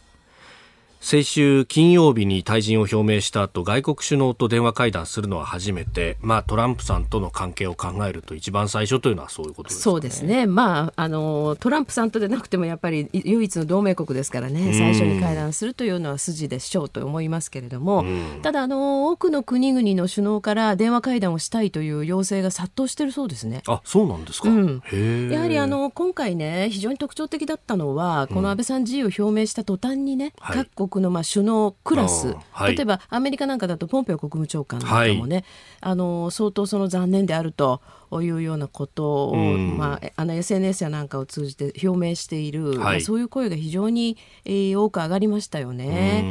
[1.06, 18.04] 先週金曜日に退陣を表明した後外国首脳と電話会談するのは初めて、まあ、トランプさんとの関係を考えると一番最初というのはそういうことです、ね、そうですね、まあ、あのトランプさんとでなくてもやっぱり唯一の同盟国ですからね最初に会談するというのは筋でしょうと思いますけれども、
[18.41, 23.62] ただあの多くの国々の首脳から電話会談をしたいという要請が殺到しているそうですね。
[23.68, 35.45] あそうなんですか、うん、やはりあの今回ね非常に特徴的だったのはこの安倍さん辞意を表明した途端にね、各国国のまあ首脳クラス、はい、例えばアメリカなんかだとポンペオ国務長官なんかもね、はい、
[35.81, 37.81] あの相当その残念であると
[38.13, 46.23] いうようなことを、うん、まあ、あの SNS やなんかを通じて表明している、はい、まあ、そういう声が非常に、えー、多く上がりましたよね。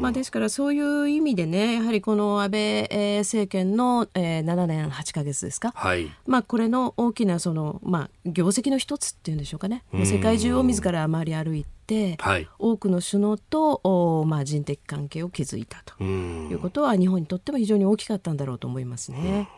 [0.00, 9.84] まあ、ですからそういう意味でねやはりこの安倍、えー、政権の、えー、7年8か月ですか、はい、まあ、これの大きなその、まあ、業績の一つっていうんでしょうかね。
[9.92, 11.79] 世界中を自ら回り歩いて。
[12.18, 19.48] はい、多くの首脳とお、まあ、人的関係を築いたということは日本にとっても非常に大きかったんだろうと思いますね。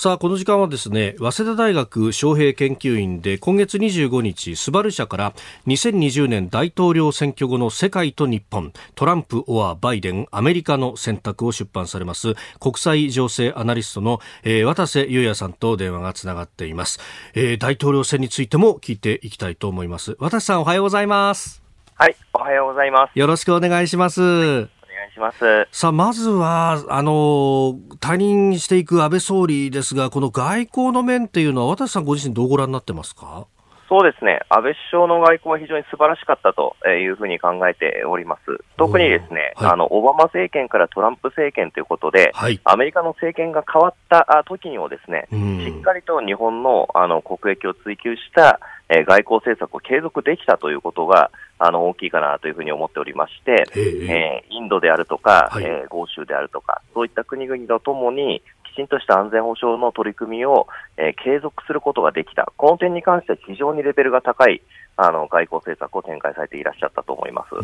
[0.00, 5.34] さあ、この時間はですね、早稲田大学招聘研究員で今月25日、スバル社から
[5.66, 16.98] 2020年大統領選挙後の世界と日本、トランプ・オア・バイデン、アメリカの選択を出版されます国際情勢アナリストの、えー、渡瀬裕也さんと電話がつながっています、
[17.34, 20.16] えー、大統領選についても聞いていきたいと思います。
[20.18, 21.62] 渡瀬さんおはようございます。
[21.96, 23.18] はい、おはようございます。
[23.18, 24.79] よろしくお願いします。
[25.20, 25.68] します。
[25.70, 33.46] さあ、まずは、あの、退任していく安倍総理ですが、この外交の面っていうのは、渡さんご自身どうご覧になってますか？
[33.88, 38.64] そうですね、安倍首相の外交は非常に素晴らしかったというふうに考えております。
[38.76, 54.42] 特にですね、はい、あの、オバマ政権からトランプ政権ということで、はい、アメリカの政権が変わった時にもですね、しっかりと日本のあの国益を追求したえ外交政策を継続できたということが、あの、大きいかなというふうに思っておりまして、え。
[54.50, 58.42] ー、インドであるとか、はい、えー、豪州であるとか、そういった国々とともに、
[58.72, 62.50] きちんとした安全保障の取り組みを、えー、継続することができた。
[62.56, 64.62] この点に関しては非常にレベルが高い、
[64.96, 67.54] あの、外交政策を展開されていらっしゃったと思います。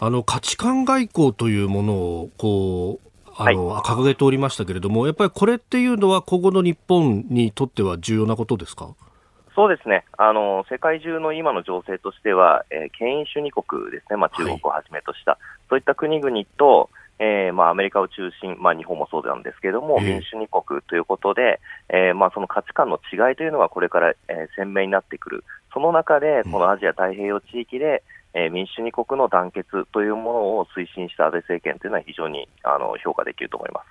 [0.00, 8.94] あの、価値観外交というものを、こう、あの、はい、掲げておりましたけれども、やっぱりこれっていうのは今後の日本にとっては重要なことですか？
[9.54, 15.40] そうですね、あの世界中の今の情勢としては、えー、権威主義国ですね、まあ、中国をはじめとした、はい、
[15.70, 16.90] そういった国々と、
[17.20, 28.02] えーまあ、アメリカを中心、まあ、日本もそうなんですけれども、民主主義国ということで、えーまあ、その価値観の違いというのがこれから、えー、鮮明になってくる、その中で、このアジア太平洋地域で、
[28.34, 33.86] えー、民主主義国の団結というものを推進した安倍政権というのは非常にあの評価できると思います。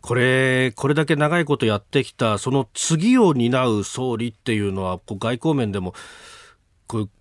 [0.00, 5.94] これ、これだけ長いことやってきた、その次を担う総理っていうのは、こう外交面でも、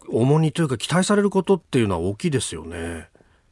[0.08, 3.10] 重荷というか期待されることっていうのは大きいですよね。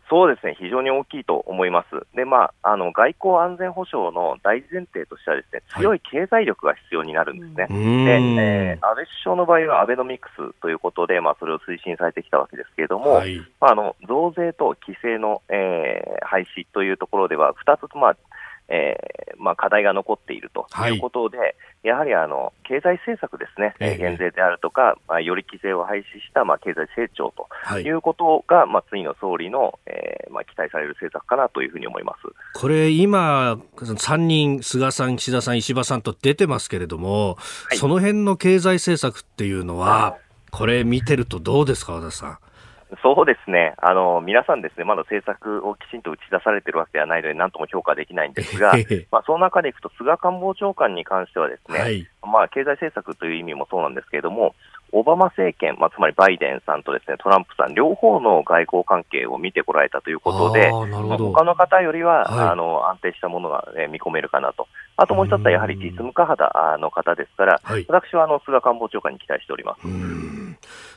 [0.10, 2.16] そうですね、非常に大きいと思います。
[2.16, 7.64] で、まあ、あの、外交安全保障の大前提としてはですね、強い経済力が必要になるんですね。
[7.64, 18.18] はい、で、えー、安倍首相の場合はアベノミクスということで、まあ、それを推進されてきたわけですけれども、はい、まあ、あの、増税と規制の、えー、廃止というところでは、二つ、まあ、
[18.70, 27.48] えーまあ、課題が残っているということで、はい、やはりあの経済政策ですね、えー、減税であるとか、まあ、より規制を廃止した、まあ、経済成長と
[27.80, 27.90] い。
[27.92, 32.60] うことが、はい、まあ、次の総理の、えーまあ、期待される政策かなというふうに思います。
[32.60, 40.18] これ、今、3人、菅さん、岸田さん、石破さんと出てますけれども、はい、その辺の経済政策っていうのは、
[40.52, 42.38] これ見てるとどうですか、和田さん？
[43.04, 48.74] そうですね、あの皆さん、ですねまだ政策をきちんと打ち出されているわけではないので、なんとも評価できないんですが、
[49.12, 54.56] まあ、その中でいくと、菅官房長官に関しては、ですね、はい、まあ、経済政策という意味もそうなんですけれども、
[54.94, 69.88] オバマ政権、まあ、つまりバイデンさんとですねトランプさん、両方の外交関係を見てこられたということで、他の方よりは、はい、あの安定したものが、ね、見込めるかなと、あともう一つはやはり実務家肌の方ですから、はい、私はあの菅官房長官に期待しております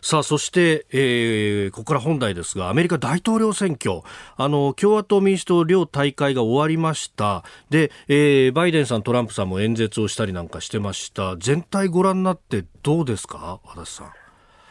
[0.02, 4.00] さあそして、えー、ここから本題ですが、アメリカ大統領選挙、
[4.36, 14.12] あの共和党、民主党両大会が終わりました、で、えー、バイデンさん、トランプさんも演説をしたりなんかしてました、全体ご覧になって、どうですか、足立さん？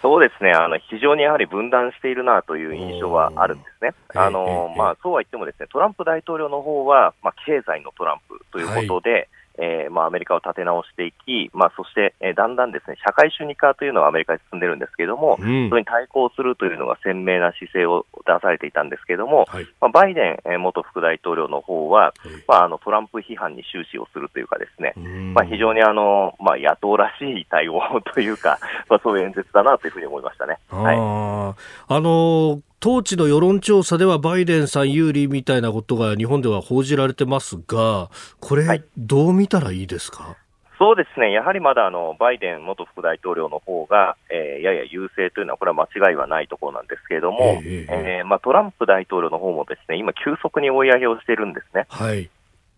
[0.01, 3.91] そうですね、あの非常にやはり分断しているなという印象はあるんですね。
[4.15, 9.27] あのまあ、そうは言ってもですね、トランプ大統領の方は、まあ、経済のトランプということで、はい
[9.59, 24.93] えーまあ、アメリカを立て直していき、まあ、そして、えー、だんだんですね社会主義化というのはアメリカに進んでるんですけれども、うん、それに対抗するというのが鮮明な姿勢を出されていたんですけれども、はい、まあ、バイデン、えー、元副大統領の方は、はい、まあ、あのトランプ批判に終始をするというかですね、
[25.33, 27.81] まあ、非常にあの、まあ、野党らしい対応
[28.13, 30.57] というか、まあ、そういう演説だなというふうに思いましたね。
[30.69, 40.35] はい、あの当地の世論調査ではバイデンさん有利みたいなことが日本では報じられてますが、これ、どう見たらいいですか、はい、
[40.77, 51.85] そうですね、やはりまだあのバイデン元副大統領の方が、えー、やや優勢というのは、これは間違いはないところなんですけれども、えー、えー、まあ、トランプ大統領の方もですね今、急速に追い上げをしているんですね。
[51.89, 52.29] はい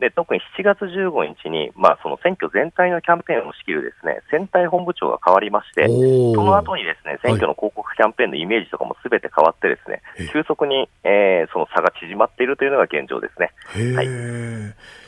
[0.01, 13.51] で特に7月15日に、まあ、その選挙全体のキャンペーンを仕切るですね選対本部長が変わりまして、その後にですね選挙の広告キャンペーンのイメージとかもすべて変わって、ですね、はい、急速に、えー、その差が縮まっているというのが現状ですね。
[13.95, 14.07] はい、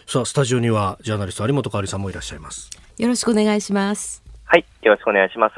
[0.06, 2.70] さあ、スタジオにはジャーナリスト有本香里さんもいらっしゃいます。
[2.98, 4.24] よろしくお願いします。
[4.46, 5.56] はい、よろしくお願いします。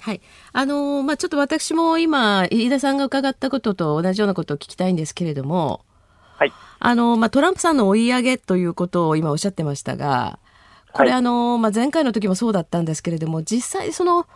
[0.00, 0.20] はい。
[0.52, 5.84] あのー、まあ、ちょっと私も今、飯田さんが伺ったことと同じようなことを聞きたいんですけれども、
[6.36, 6.52] はい。
[6.78, 10.38] あの、まあ、トランプさんの追い上げということを今おっしゃってましたが、
[10.92, 14.26] これ、はい、あの、まあ、前回の時もそうだったんですけれども、実際その、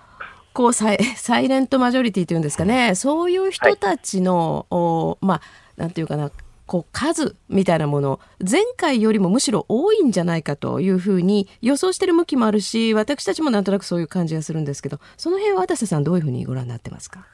[0.52, 5.40] こうサイ、 サイレントマジョリティというんですかね、そういう人たちの、はい、おまあ、
[5.76, 6.30] なんていうかな、
[6.70, 17.26] こう数みたいなもの前回よりもむしろ多いんじゃないかというふうに予想している向きもあるし私たちもなんとなくそういう感じがするんですけどその辺は渡瀬さんどういうふうにご覧になってますか？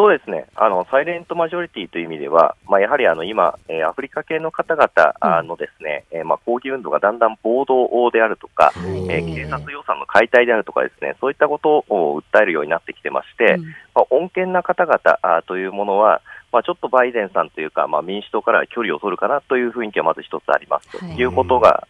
[0.00, 20.98] そうですね、あのサイレントマジョリティという意味では、まあ、やはりあの今、えー、アフリカ系の方々のですね、うん、えー、まあ、抗議運動がだんだん暴動であるとか、えー、警察予算の解体であるとか、ですねそういったことを訴えるようになってきてまして、うん、まあ、穏健な方々というものは、まあ、ちょっとバイデンさんというか、まあ、民主党から距離を取るかなという雰囲気はまず一つあります。
[20.98, 21.86] ということが、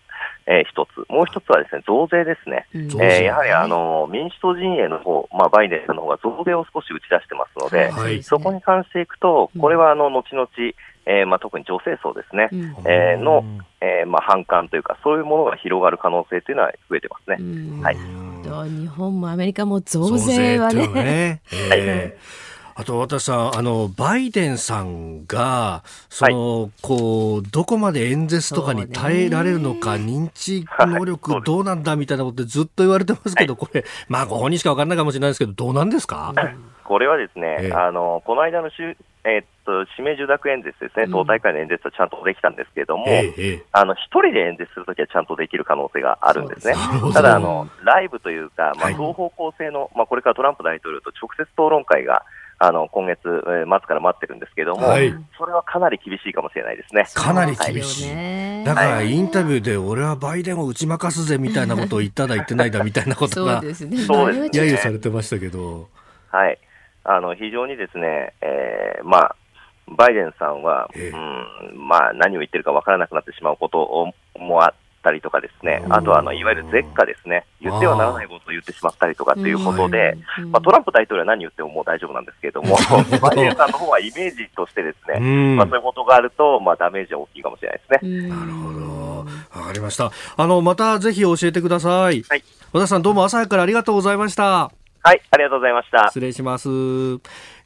[0.51, 10.49] えー、一つ、もう一つはですね増税ですね、えー、やはりあの民主党陣営の方、まあバイデンさんの方が増税を少し打ち出してますので、はい、そこに関していくと、これはあの後々、
[11.07, 13.45] えーまあ、特に女性層ですね、うん、えー、の、
[13.81, 17.37] えーまあ、反感というか、そういうものが広がる可能性というのは増えてますね。
[17.83, 17.97] はい、
[18.71, 20.89] 日本もアメリカも増税はね。
[20.89, 21.43] ね。
[21.73, 22.50] えー
[22.81, 36.33] あと、私さん、あの、バイデンさんが、その、はい、こう、どこまで演説とかに耐えられるのか、認知能力どうなんだみたいなことでずっと言われてますけど、これ、まあ、ご本人しか分からないかもしれないですけど、どうなんですか？
[36.85, 46.75] これはですね、えあの、この間のしゅ、えー、っと、指名受諾演説ですね、党大会の演説はちゃんとできたんですけれども、え、あの、一人で演説するときはちゃんとできる可能性があるんですね。
[47.13, 52.25] ただ、あの、ライブというか、まあ、双方向性の、はい、まあ、これからトランプ大統領と直接討論会が、
[52.63, 53.43] あの今月末
[53.81, 57.07] から待ってるんですけども、はい、それはかなり厳しいかもしれないですね。
[57.15, 58.15] かなり厳しい。
[58.15, 63.97] はい、だからインタビューで、俺はバイデンを打ち負かすぜみたいなことを言っただ言ってないだみたいなことが、 そうですね。
[63.97, 65.89] 揶揄されてましたけど。
[66.31, 66.59] はい。
[67.05, 69.37] あの、非常にですね、えー、まあ、
[69.97, 80.17] バイデンさんは、うん、まあ、何を言ってるか分からなくなってしまうこともあったりとかですね、あとあのいわゆる絶下ですね、言ってはならないことを言ってしまったりとかっていうことで、
[80.51, 82.77] まあ、トランプ大統領は何言ってももう大丈夫なんですけれども、
[83.21, 85.21] バイデンさんの方はイメージとしてですね、
[85.57, 88.29] まあ、そういうことがあると、まあ、ダメージは大きいかもしれないですね。
[88.29, 88.81] なるほど。
[89.61, 90.11] わかりました。
[90.37, 92.23] あの、またぜひ教えてください。
[92.29, 92.45] はい。
[92.73, 94.71] 和田さんどうも朝早くからありがとうございました。
[95.03, 96.09] はい、ありがとうございました。
[96.09, 96.69] 失礼します。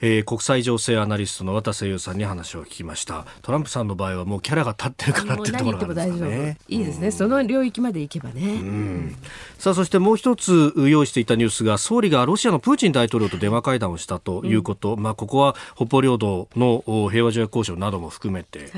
[0.01, 3.27] えー、国際情勢アナリストの渡瀬優さんに話を聞きました。
[3.43, 6.59] トランプさんの場合はもうキャラが立ってるからっていうところがあるんですね。
[6.69, 9.15] いいですね、その領域まで行けばね、
[9.59, 18.71] さあそしてもう一つ用意していたニュースが総理がロシアのプーチン大統領と電話会談をしたということ、うん、まあここは北方領土の平和条約交渉なども含めて、はい、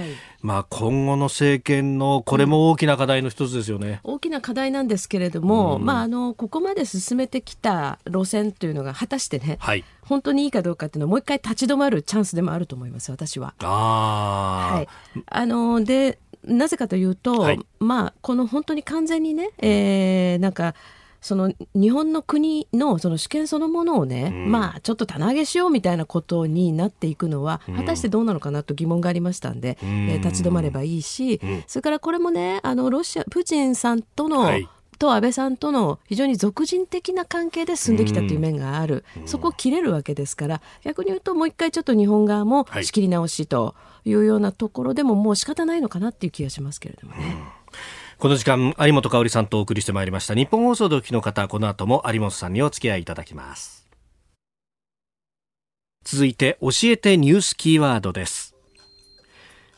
[0.42, 13.54] まあ今後の政権のこれも大きな課題の一つですよね、うん、大きな課題なんですけれども、うん、まああのここまで進めてきた路線というのが果たしてね、はい本当にいいかどうかっていうのはもう一回立ち止まるチャンスでもあると思います私は。
[13.60, 14.88] あはい、
[15.26, 20.74] あのでなぜかというと、はい、まあこの本当に完全にね、えー、なんか
[21.20, 43.74] その日本の国のその主権そのものをね、うん、まあちょっと棚上げしようみたいなことになっていくのは、果たしてどうなのかなと疑問がありましたんで、うん、えー、立ち止まればいいし、うん、それからこれもねあのロシアプーチンさんとの、はいと安倍さんとの非常に俗人的な関係で進んできたという面がある、うん、そこを切れるわけですから逆に言うともう一回ちょっと日本側も仕切り直しと
[44.04, 47.24] いうようなところでももう仕方ないのかなっていう気がしますけれどもね。
[47.24, 47.56] うん
[48.18, 50.34] この時間、有本香里さんとお送りしてまいりました。
[50.34, 53.86] 日本放送でお聞きの方、この後も有本さんにお付き合いいただきます。
[56.02, 58.54] 続いて、教えてニュースキーワードです。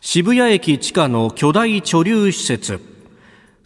[0.01, 2.97] 渋谷駅地下の巨大貯留施設。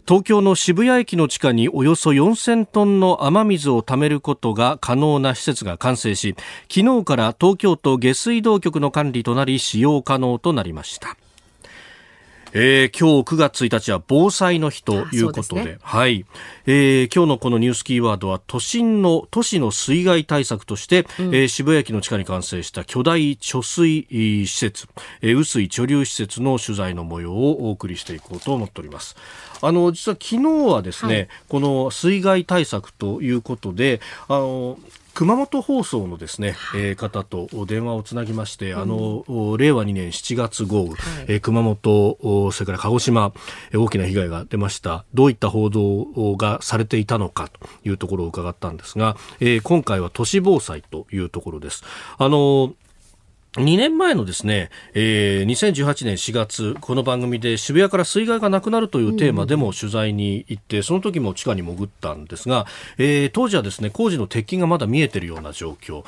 [0.05, 6.35] 東京の渋谷駅の地下におよそ4000トンの雨水を貯めることが可能な施設が完成し
[6.69, 11.15] 昨日から東京都下水道局の管理となり使用可能となりました。
[12.55, 16.23] えー、今日9月1日は防災の日ということで、でね、はい、
[16.67, 24.05] えー、今日のこのニュースキーワードは都心の都市の水害対策として、うん、えー、渋谷駅の地下に完成した巨大貯水
[24.45, 24.87] 施設、
[25.21, 29.15] えー、雨水貯留施設の取材の模様をお送りしていこうと思っております。
[29.61, 34.77] あの実は昨日はですね、はい、この水害対策ということであの
[35.13, 40.97] 熊本放送のですね、えー、方と電話をつなぎまして、うん、あの令和2年7月豪雨、はい、
[41.27, 43.31] えー、熊本それから鹿児島、
[43.71, 45.05] えー、大きな被害が出ました。
[45.13, 51.83] どういった報道がされていたのかというところを伺ったんですが、えー、今回は都市防災というところです。
[52.17, 52.73] あの
[53.53, 62.65] 2年前のですね、えー、2018年4月、この番組で渋谷から水害がなくなるというテーマでも取材に行って、その時も地下に潜ったんですが、
[62.97, 66.03] えー、当時はですね、工事の鉄筋がまだ見えているような状況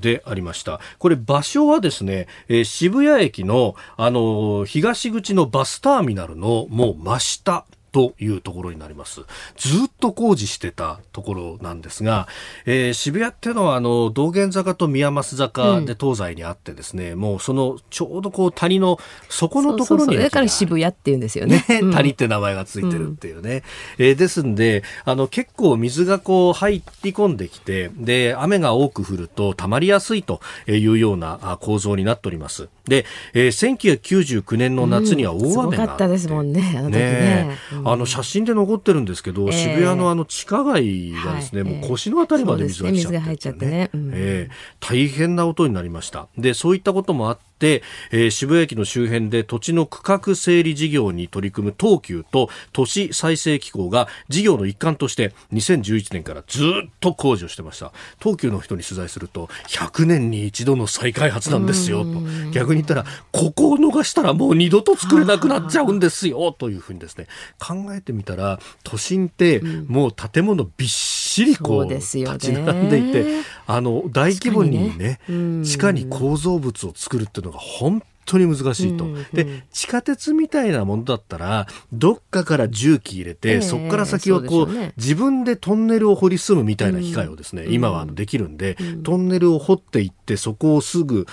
[0.00, 0.80] でありました。
[0.98, 9.22] これ場所はですね、えー、渋谷駅の、あの、東口のバスターミナルのもう真下、というところになります。
[9.56, 12.28] ずっと工事してたところなんですが、
[12.66, 21.64] えー、渋谷っていうのはあの道玄坂と宮益坂で東西にあってですね、うん、もうそのちょうどこう谷の底のところにだから渋谷って言うんですよね。
[21.68, 23.62] ね谷って名前がついてるっていうね。
[23.98, 32.68] うん、えー、ですんで、あの結構水がこう入り込んできて、で、雨が多く降ると溜まりやすいというような構造になっております。
[32.88, 37.00] で、えー、1999年の夏には大雨が、うん、ったですもんね、あの時ね。
[37.00, 42.82] ねあの写真で残ってるんですけど、えー、渋谷のあの地下街がですね、はい、もう腰のあたりまで水
[43.12, 46.28] が入っちゃってね、うん、えー、大変な音になりました。
[46.36, 57.92] で、そういったこともあって、えー、渋谷駅の周辺で土地の区画整理事業に取り組む東急と都市再生機構が事業の一環として2011年からずっと工事をしてました。
[58.20, 62.20] 東急の人に取材すると100年に一度の再開発なんですよと。
[62.52, 67.26] 逆に言ったらここを逃したらもう二度と作れなくなっちゃうんですよというふうにですね
[67.58, 75.20] 考えてみたら都心ってもう建物びっしりこう立ち並んでいてあの大規模にね
[75.64, 91.26] 地下に構造物を作るっていうのが本当に難しいと、うんうん、で地下鉄みたいなものだったらどっかから重機入れて、えー、そこから先はこう、ね、自分でトンネルを掘り進むみたいな機械をですね、うん、今はできるんで、うん、トンネルを掘っていってそこをすぐ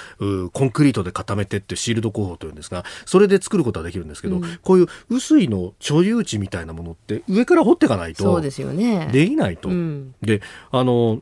[0.54, 9.70] コンクリートで固めてってシールド工法というんですがそれで作ることはできるんですけど、うん、こういう雨水の貯留地みたいなものって上から掘っていかないとできないと。
[10.22, 10.42] で
[10.72, 11.22] あの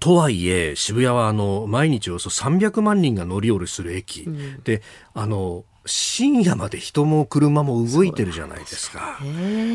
[0.00, 4.82] とはいえ、渋谷はあの毎日およそ300万人が乗り降りする駅、うん、で
[5.12, 9.18] あの深夜まで人も車も動いてるじゃないですか。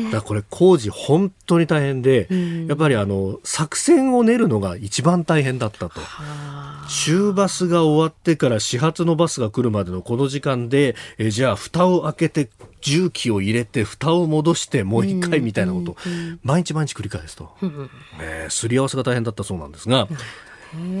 [0.04, 2.28] だからこれ工事本当に大変で、
[2.66, 6.00] やっぱりあの作戦を練るのが一番大変だったと。
[6.88, 12.48] 終バスが終わってから始発のバスが来るまでのこの時間で、えじゃあ蓋を開けて
[12.80, 15.92] 重機を入れて蓋を戻してもう一回みたいなこと。
[15.92, 15.96] を
[16.42, 17.50] 毎日毎日繰り返すと、
[18.20, 20.08] えー、すり合わせが大変だったそうなんですが、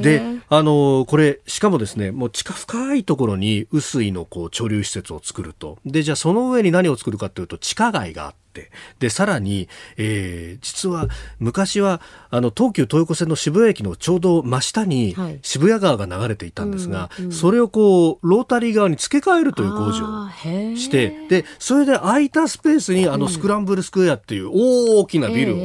[0.00, 5.78] で、あの、これ、しかもですね、もう地下深いところに雨水のこう貯留施設を作ると。
[5.84, 25.58] で、じゃあその上に何を作るかというと、地下街があって、で、さらに、えー、実は昔は、あの、東急東横線の渋谷駅のちょうど真下に渋谷川が流れていたんですが、はいうんうん、それをこう、ロータリー側に付け替えるという工事をして、で、それで空いたスペースにあのスクランブルスクエアっていう大きなビルを、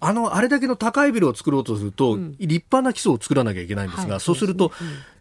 [0.00, 4.72] あの、あれだけの高いビルを作ろうとすると、立派な基礎を作らなきゃいけないんですが、はい、そうすると、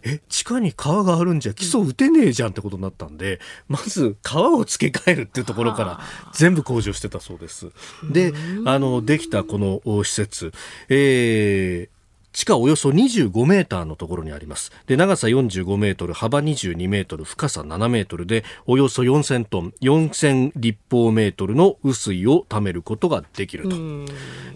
[0.04, 6.00] え、地下に川があるんじゃ基礎打てねえじゃんってことになったんで、まず川を付け替えるっていうところから
[6.34, 7.72] 全部工事をしてたそうです。
[8.10, 8.34] で、
[8.66, 10.54] あの、できたこの施設、
[10.90, 11.97] えー、
[12.38, 14.72] 地下およそ25メーターのところにあります。
[14.86, 23.76] で、長さ45メートル、幅22メートル、深さ7メートルで、およそ4000トン、4000立方メートルの雨水を貯めることができると。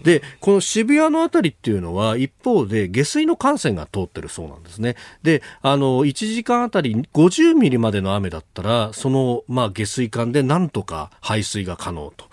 [0.04, 4.94] で、この渋谷のあたりっていうのは、一方で下水の幹線が通ってるそうなんですね。
[5.24, 12.26] で、あの、1時間あたり50ミリまでの雨だったら、その、まあ、下水管でなんとか排水が可能と。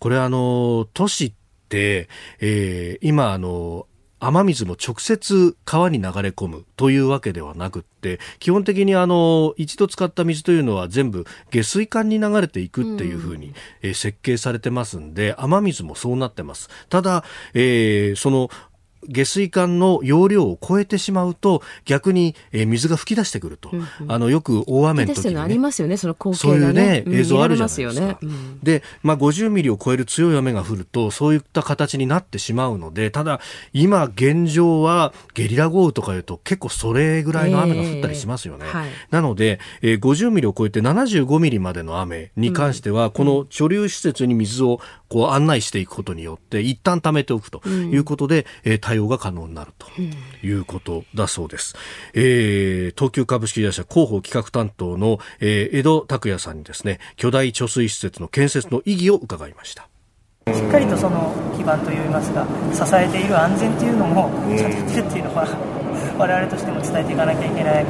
[0.00, 1.32] これあの、都市っ
[1.68, 2.08] て、
[2.40, 3.86] えー、今あの、
[4.18, 13.52] 雨水も直接川に流れ込むというわけではなくって基本的にあの一度使った水というのは全部下水管に流れていくっていうふうに、
[13.82, 16.68] え設計されてますんで雨水もそうなってます。
[16.88, 18.50] ただ、えー、その
[19.08, 28.18] 下水管の容量を超えてしまうと逆に、えー、水が噴き出してくると、うんうん、あのよく大雨の時に、ね、ありますよねその光景、ね、そういうね映像あるじゃないですか、ね。
[28.22, 33.40] うん、で、まあ、50ミリを超える強い雨が降るとそういった形になってしまうのでただ
[33.72, 49.88] 今現状はゲリラ豪雨とかいうと結構それぐらいの雨が降ったりしますよね、えーはい、なので、えー、50ミリを超えて75ミリまでの雨に関しては、うん、この貯留施設に水をこう案内していくことによって一旦貯めておくということで、うん、えー、対応が可能になると
[50.46, 51.74] いうことだそうです、
[52.14, 59.88] うん、えー、東急株式会社広報企画担当の、えー、江戸拓也さんにですね巨大貯水施設の建設の意義を伺いました。
[60.46, 65.44] しっかりとその基盤といいますか支えている安全というのもちゃんとってるっていうのは、
[66.16, 67.84] 我々としても伝えていかなきゃいけない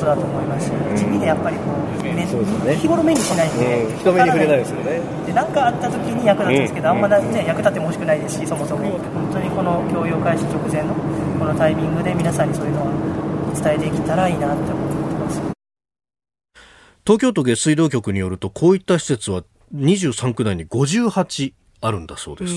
[0.00, 0.66] ことだと思います。
[0.66, 5.00] し、地味でやっぱりこう、ね、ね、日頃目にしないんで、うん、人目に触れないですよね。
[5.26, 8.88] で何かあった時に役立つんですけど、うん、あんまね、役立っても欲しくないですしそもそも。
[8.90, 10.94] 本当にこの共用開始直前の
[11.38, 12.92] このタイミングで皆さんにそういうのは
[13.54, 15.40] 伝えていけたらいいなって思ってます。
[17.04, 19.42] 東京都下水道局によるとこういった施設は
[19.74, 21.52] 23区内に58
[21.82, 22.52] あるんだそうです。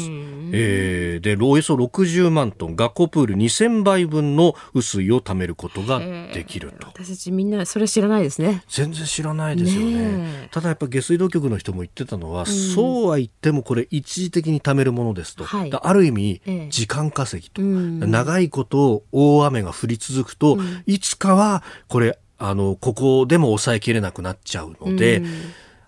[0.51, 6.87] えー、で、およそ60万トン、学校プール2000杯分の雨水を貯めることができると。
[6.87, 8.63] 私たちみんなそれ知らないですね。
[8.67, 10.49] 全然知らないですよね。
[10.51, 15.45] ただやっぱ下水道局の人も言ってたのは、うん、そうは言ってもこれ一時的に貯めるものですと。
[15.45, 25.25] はい、ある意味、時間稼ぎと、長いこと大雨が降り続くと、うん、いつかはこれ、あの、ここでも抑えきれなくなっちゃうので、うん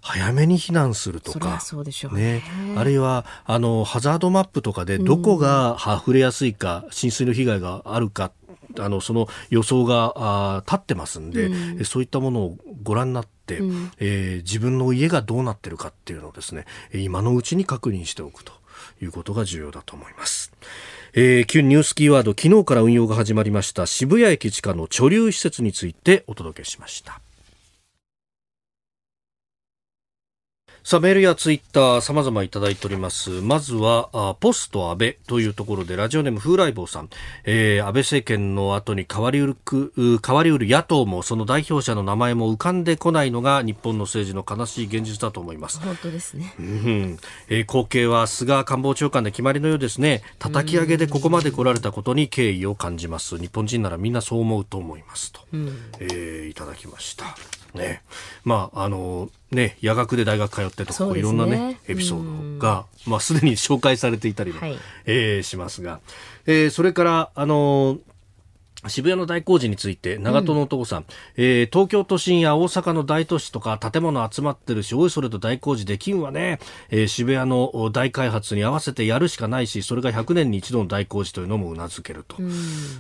[0.06, 1.60] 早めに避難するとか、
[2.14, 2.44] ね、
[2.78, 8.32] あるいはあのハザードマップとかでどこが溢れやすいか、うん、浸水の被害があるか
[8.78, 18.54] あのその予想があ立ってますんで、うん、そういったものをご覧になって、うん、えー、自分の家がどうなってるかっていうのをですね今のうちに確認しておくと
[19.02, 20.52] いうことが重要だと思います。
[21.14, 27.25] えー、旧ニュースキーワード昨日から運用が始まりました渋谷駅地下の貯留施設についてお届けしました。
[30.88, 33.32] さあ、メールやツイッター様々いただいております。
[33.42, 37.10] まずは、あポスト安倍というところで、ラジオネーム風来坊さん。
[37.44, 39.92] えー、安倍政権の後に変わりうるく、
[40.24, 45.80] 変わりうる野党も、その代表者の名前も浮かんでこないのが、日本の政治の悲しい現実だと思います。
[45.80, 46.54] 本当ですね。
[46.60, 47.18] うん。
[47.50, 50.22] えー、後継は菅官房長官で決まりのようですね。
[50.38, 53.40] 叩き上げでここまで来られたことに敬意を感じます。
[53.40, 55.34] 日本人ならみんなそう思うと思います。
[55.34, 57.36] と、うん、えー、いただきました。
[57.76, 58.02] ね。
[58.44, 66.00] まあ、あの、ね、夜学で大学通ってとか、ね、いろんなね、エピソードが、まあ、すでに紹介されていたりも、はい、えー、しますが、
[66.46, 68.00] えー、それから、あの
[68.90, 71.06] 渋谷の大工事について長門の男さん、うん、
[71.38, 76.60] えー、東京都心や大阪の大都市とか建物集まってるしおいそれと大工事できんわね、
[76.90, 82.52] えー、渋谷の大開発に合わせてやるしかないしそれが100年に一度の大工事というのもうなずけると、うん、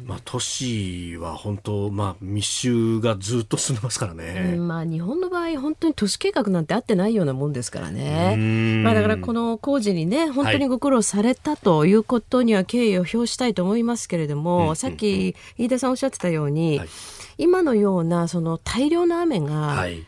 [0.05, 8.36] まあ、都市は本当、まあ、密集がずっと進んでますからね、うん、まあ、日本の場合本当に都市計画なんてあってないようなもんですからね、
[8.83, 16.89] まあ、だからこの工事にね本当にご苦労されたということには敬意を表したいと思いますけれども、さっき飯田田さんおっしゃってたように、はい、
[17.38, 20.05] 今のようなその大量の雨が、はい、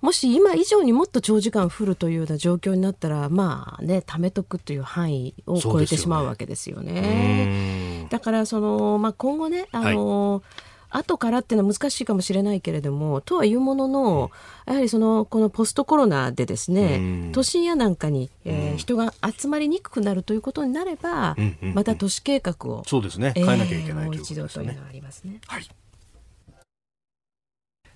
[0.00, 6.94] もし今以上にもっと長時間降るというような状況になったらまあね貯めとくという範囲を超えてしまうわけですよね。
[6.94, 8.06] よね。
[8.10, 10.42] だからその、まあ、今後ねあの、はい
[10.90, 14.30] 後からっていうのは難しいかもしれないけれどもとはいうものの
[14.66, 21.36] やはりそのこのポストコロナでですね都心やなんかに、えー、人が集まりにくくなるということになれば、
[21.74, 23.32] また都市計画をそうですね。
[23.34, 25.40] 変えなきゃいけない、もう一度というのがありますね。
[25.46, 25.68] はい。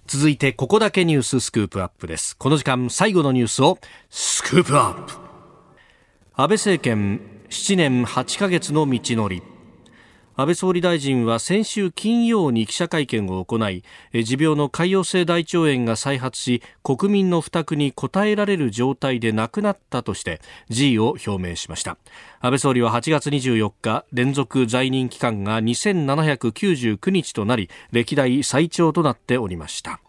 [0.07, 2.37] 続いてここだけニューススクープアップです。
[2.37, 3.79] この時間最後のニュースを
[4.11, 5.13] スクープアップ。
[6.35, 7.21] 安倍政権
[7.51, 9.43] 7年8ヶ月の道のり
[10.35, 21.99] 安倍総理大臣は先週金曜に記者会見を行い持病の潰瘍性大腸炎が再発し国民の負託に応えられる状態で亡くなったとして辞意を表明しました。
[22.41, 30.01] 安倍総理は8月24日連続在任期間が2799日となり歴代最長となっておりました。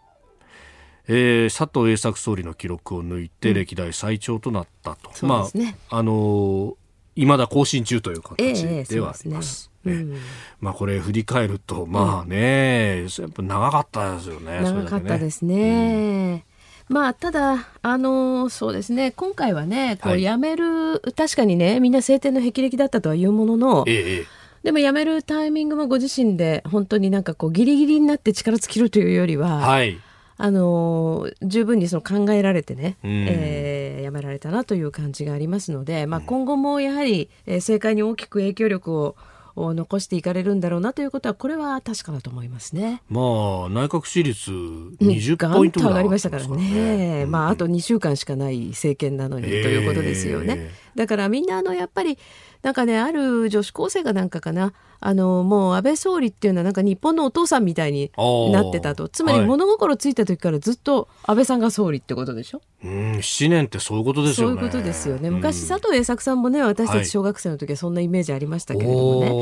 [1.06, 5.46] えー、佐藤栄作総理の記録を抜いて歴代最長となったと、うん、ま
[5.90, 6.83] ああのい、
[7.16, 9.70] まだ更新中という形ではあります。
[9.70, 10.16] えーね、うん、
[10.60, 16.44] まあこれ振り返るとまあね、うん、やっぱ長かったですよね長かったですね、
[16.88, 19.12] うん、まあただあのそうですね。
[19.12, 30.00] 今回はねこう辞める、はい、確かにねみんな晴天の霹靂だったとはいうものの、ええでも辞めるタイミングもご自身で本当になんかこうギリギリになって力尽きるというよりは、はい、
[30.36, 39.16] あの十分にその考えられてね、うん、えー、辞められたなという感じがありますので、まあ、今後もやはり、えー、政界に大きく影響力をを
[39.56, 43.02] 残していかれるんだろうなということはこれは確かだと思いますね。
[43.08, 47.22] まあ内閣支持率20ポイント上がりましたからね。
[47.24, 50.70] うん、まああと2週間しかない政権なのにということですよね。
[50.94, 52.18] だからみんなあのやっぱり
[52.62, 54.72] なんかねある女子高生がなんかかな。
[55.06, 59.06] あのもう安倍総理っていうのはなんか日本のお父さんみたいになってたと。
[59.10, 64.54] つまり物心ついた時からずっと安倍さんが総理ってことでしょ、うん、7年ってそういうことですよね。
[64.54, 65.28] そういうことですよね。
[65.28, 69.34] 昔、佐藤栄作さんもね私たち小学生の時はそんなイメージありましたけれどもね、はい、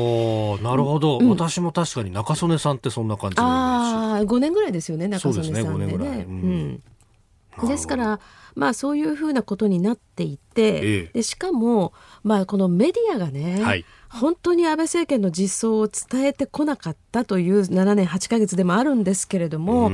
[0.61, 5.97] なるほど、うん、私も確かに中曽根さんってそんな感じああ5年ぐらいですよね中曽根さんでね。
[5.97, 6.83] でね、うん。
[7.67, 8.19] ですから
[8.55, 11.93] まあそういうふうなことになっていて、ええ、でしかも、
[12.23, 19.89] まあ、このメディアがね、はい、本当に安倍政権の実相を伝えてこなかったという7年8か月でもあるんですけれども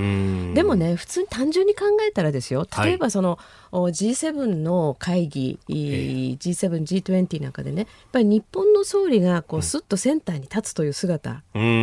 [0.54, 2.68] でもね普通に単純に考えたらですよ。
[2.84, 3.40] 例えばその、
[3.72, 11.44] はい、G7 の会議、えー、G7、G20 なんかでねやっぱり日本の総理がこうすっとセンターに立つという姿。
[11.54, 11.76] うんうんうん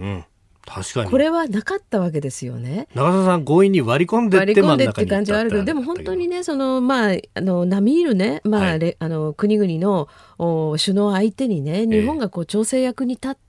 [0.00, 0.24] うん
[0.68, 1.10] 確かに。
[1.10, 2.88] これはなかったわけですよね。
[2.94, 10.08] 長澤さん強引に割り込んで割り込んでって感じはあるけどでも本当にねそのまああの並みいるねまあ、はい、あの国々の
[10.38, 13.47] お首脳相手にね日本がこう調整役に立って、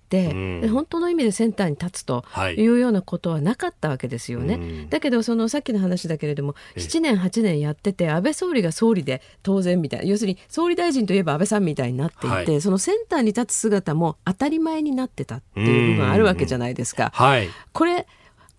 [0.61, 2.25] うん、本当の意味でセンターに立つと
[2.57, 2.69] い。
[2.69, 4.57] うようなことはなかったわけですよね。
[4.57, 17.11] はい、だけどそのさっきの話だけれども7年8年やってて安倍総理が総理で当然みたいな要するに総理大臣といえば安倍さんみたいになっていて、はい、そのセンターに立つ姿も当たり前になってたっていう部分あるわけじゃないですか。
[17.13, 18.07] はい、これ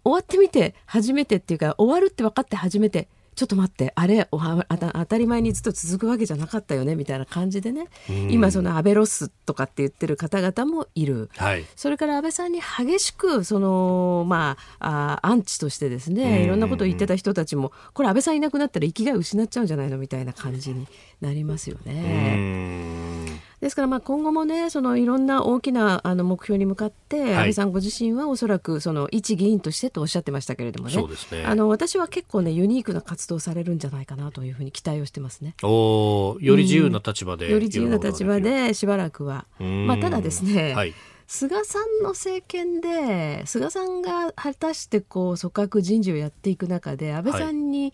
[0.03, 3.09] 終わってみて初めてっていうか終わるって分かって初めて
[3.41, 7.86] ちょっと待ってあれおは当たり前にずっと続くわけじゃなかったよねみたいな感じでね、
[8.28, 20.86] 今その安倍ロスとかって言ってる方々もいる、はい、それから安倍さんに激しくそのまああアンチとしてですねいろんなことを言ってた人たちもこれ安倍さんいなくなったら生きがい失っちゃうんじゃないのみたいな感じに
[21.22, 23.41] なりますよね。
[23.61, 31.44] ですからまあ今後もねそのいろんな大きなあの目標に向かって、安倍さんご自身はおそらくその一議員としてとおっしゃってましたけれどもね、ね。
[31.44, 35.54] あの私は結構ねユニークな活動されるんじゃないかなというふうに期待をしてますね。
[35.62, 39.46] おより自由な立場で、うん、より自由な立場でしばらくは。
[39.58, 40.94] まあただですね、はい。
[41.26, 47.92] 菅さんの政権で菅さんが果たしてこう組閣人事をやっていく中で安倍さんに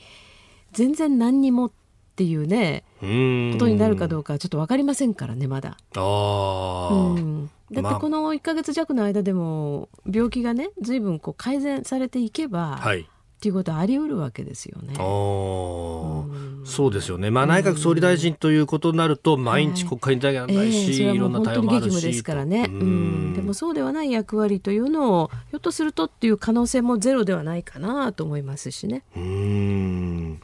[0.72, 1.72] 全然何にもっ
[2.16, 5.76] ていうね、ことになるかどうかちょっと分かりませんからねまだ。
[5.96, 13.06] あうん、だってこの1か月弱の間でも病気がね随分こう改善されていけば、はい、
[13.36, 14.94] っていうことはあり得るわけですよね。
[14.96, 29.04] そうですよね、まあ、内閣総理大臣ということになると、毎日国会に出らないし、はいえー、いろんな対応もあるしですからね、うん、でもそうではない役割というのをひょっとするとっていう可能性もゼロではないかなと思いますしね。
[29.14, 30.40] うん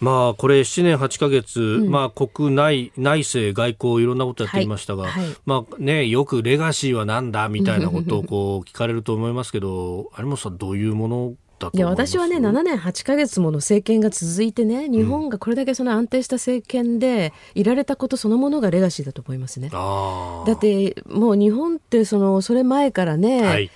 [0.00, 5.24] まあ、これ7年8か月、うん、まあ、国内、内政、外交、いろんなことやっていましたが、はい。
[5.24, 11.34] はい、まあね、よくレガシーはなんだみたいなことをこう聞かれると思いますけど、有本さん、どういうもの
[11.74, 19.68] いや私はね7年8か月もの政権が続いてね日本がこれだけその安定した政権でいられたことそのものがレガシーだと思いますね。
[19.68, 23.70] だってもう日本ってそのそれ前からね、はい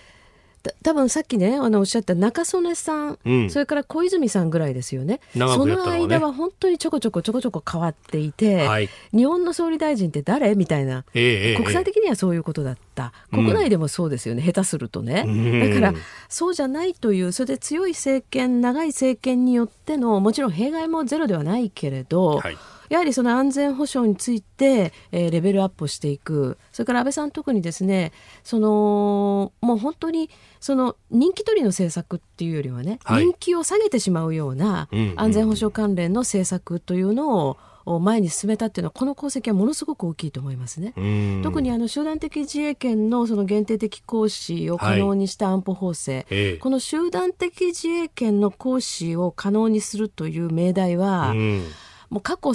[0.83, 15.25] 多分さっきねあのおっしゃった中曽根さん、うん、それから小泉さんぐらいですよね、ね、その間は本当にちょこちょこちょこちょこ変わっていて、はい、日本の総理大臣って誰みたいな、えー、国際的にはそういうことだった、えー、国内でもそうですよね、うん、下手するとね、
[15.69, 15.95] だから
[16.29, 22.57] そうじゃないというそれで強い政権長い政権によってのもちろん弊害もゼロではないけれど、はい
[22.89, 26.59] やはりその安全保障について、えー、レベルアップしていく。
[26.73, 28.13] それから安倍さん特にですね
[28.43, 30.31] そのもう本当に
[30.61, 37.59] その人気取りの政策っていうよりはね、はい、人気を下げてしまうような安全保障関連の政策というのを、
[38.01, 40.95] 前に進めたっていうのはこの功績はものすごく大きいと思いますね。
[41.43, 51.35] 特にあの集団的自衛権のその限定的行使を可能にした安保法制、はい、この集団的自衛権の行使を可能にするという命題は、
[52.11, 52.53] もう過去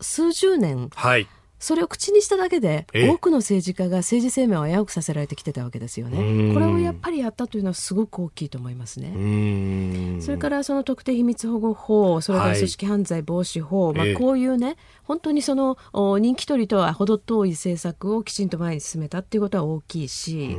[0.00, 1.26] 数十年、はい、
[1.58, 6.54] それを口にしただけで多くの政治家が政治生命を危うくさせられてきてたわけですよね。
[6.54, 10.20] これをやっぱりやったというのはすごく大きいと思いますね。
[10.22, 15.76] それからその特定秘密保護法、それから組織犯罪防止法、はい、まあこういうね、本当にその
[16.18, 20.56] 人気取りとは程遠い政策をきちんと前に進めたっていうことは大きいし。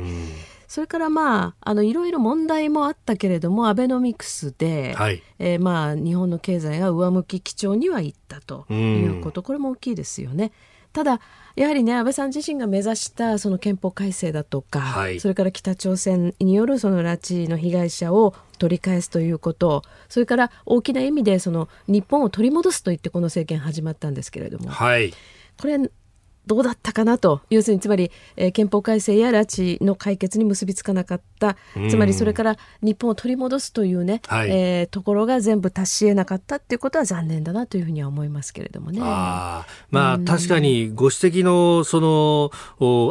[0.72, 10.50] それからまああのいろいろ問題もあったけれどもアベノミクスで、はい、えー、まあ日本の経済が上向き基調にはいったということこれも大きいですよね。
[10.94, 11.20] ただ
[11.56, 25.12] やはりね安倍さん自身が目指したその憲法改正だとか、はい、それから北朝鮮によるその拉致の被害者を取り返すということそれから大きな意味でその日本を取り戻すと言ってこの政権始まったんですけれども、はい、
[25.60, 25.78] これ
[26.46, 27.40] どうだったかなと。
[27.50, 31.56] 要するにつまり、えー、憲法改正や拉致の解決に結びつかなかった。
[31.88, 39.00] つまりそれから日本を取り戻すというね、はい、えー、ところが全部達し得なかったっていうことは残念だなというふうには思いますけれどもね。
[39.02, 42.50] あまあ、確かにご指摘のその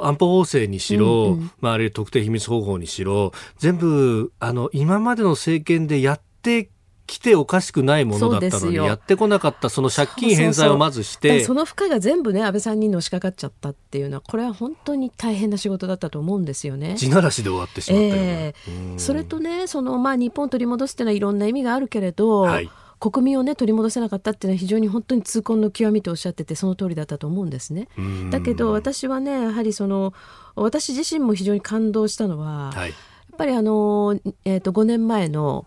[0.03, 6.69] 安保法制にしろ、うんうん、まあ、あるいは特定秘密方法にしろ全部あの今までの政権でやって
[7.11, 16.95] 来ておかしくないものだったのにやってこなかったその借金返済をまずしてその負荷が全部ね安倍さんにのしかかっちゃったっていうのはこれは本当に大変な仕事だったと思うんですよね。
[16.95, 22.69] 地ならしで終わってしまったよえー、それとねそのまあ日本を取り戻すっていうのはいろんな意味があるけれど、はい。
[23.01, 27.89] 国民をね取り戻せなかったっていうのは非常に本当に痛恨の極みとおっしゃっててその通りだったと思うんですね。
[28.29, 30.13] だけど私はねやはりその
[30.53, 32.95] 私自身も非常に感動したのは、はい、や
[33.33, 35.65] っぱりあの、えーと、と5年前の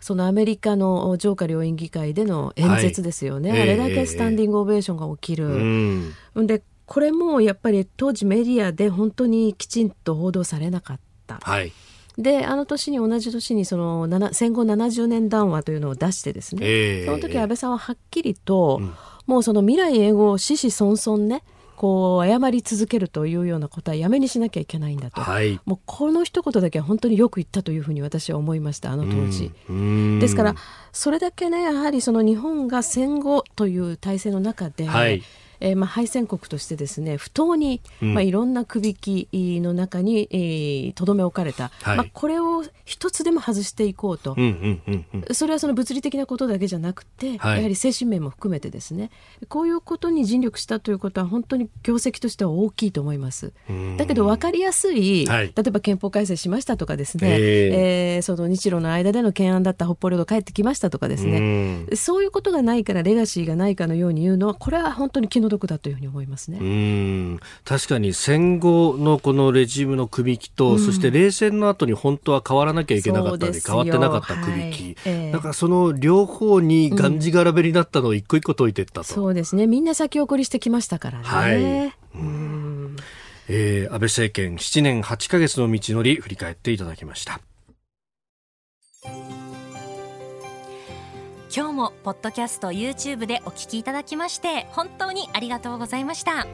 [0.00, 5.44] そのアメリカの上下両院議会での演説ですよね、はい、あれだけスタンディングオベーションが起きる。
[5.46, 11.38] えー、でこれもやっぱり当時メディアで本当にきちんと報道されなかった。
[11.42, 11.72] はい。
[12.18, 18.94] であの年に同じ年にその戦後70年談話というのを出してですね、えー、その時安倍さんははっきりと、うん、
[19.26, 21.42] もうその未来永劫子々孫々ね
[21.76, 29.52] こう謝り続けるというようなことはやめにしなきゃいけないんだと、はい、もうこの一言だけは本当によく言ったというふうに私は思いましたあの当時。
[30.20, 30.54] ですから
[30.92, 35.22] それだけねやはりその日本が戦後という体制の中で、はい
[35.60, 40.26] えーまあ、敗戦国としてですね不当に、まあ、いろんなくびきの中に
[40.94, 44.36] とど、えー、め置かれた、はい、まあ、これを一つでも外していこうと、
[45.32, 49.10] それはその物理的なことだけじゃなくて、はい、やはり精神面も含めてですね。
[49.48, 53.52] こういうことに尽力したということは本当に業績としては大きいと思います。
[53.96, 61.86] だけど分かりやすい、はい、例えば憲法改正しましたとかですね、えー、えー、その日露の間での懸案だった北方領土帰ってきましたとかですね。
[61.94, 66.58] そういうことがないからレガシーがないかのように言うのはこれは本当に気の毒だというふうに思いますね。
[66.60, 81.24] うん確かに戦後のこのレジームの首引きと、うん、そして冷戦の後に本当は変わらなきゃいけなかったり変わってなかった首引き、はいえー、だからその両方にがんじがらめになったのを一個一個解いていったと、そうですねみんな先送りしてきましたからね。
[81.24, 82.96] はい、うん
[83.48, 87.40] えー、安倍政権7年8か月の道のり振り返っていただきました。
[91.56, 96.46] 今日もポッドキャスト YouTube でお聞きいただきまして本当にありがとうございました。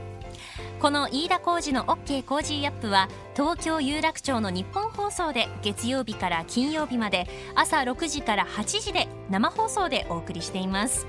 [0.78, 7.26] この飯田浩二の OK コージーアップは東京有楽町のニッポン放送で月曜日から金曜日まで
[7.56, 11.08] 朝6時から8時で生放送でお送りしています。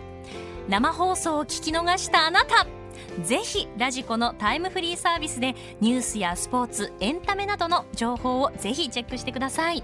[0.68, 2.66] 生放送を聞き逃したあなた
[3.22, 9.84] ぜひラジコのタイムフリーサービスでニュースやスポーツエンタメなどの情報をぜひチェックしてください。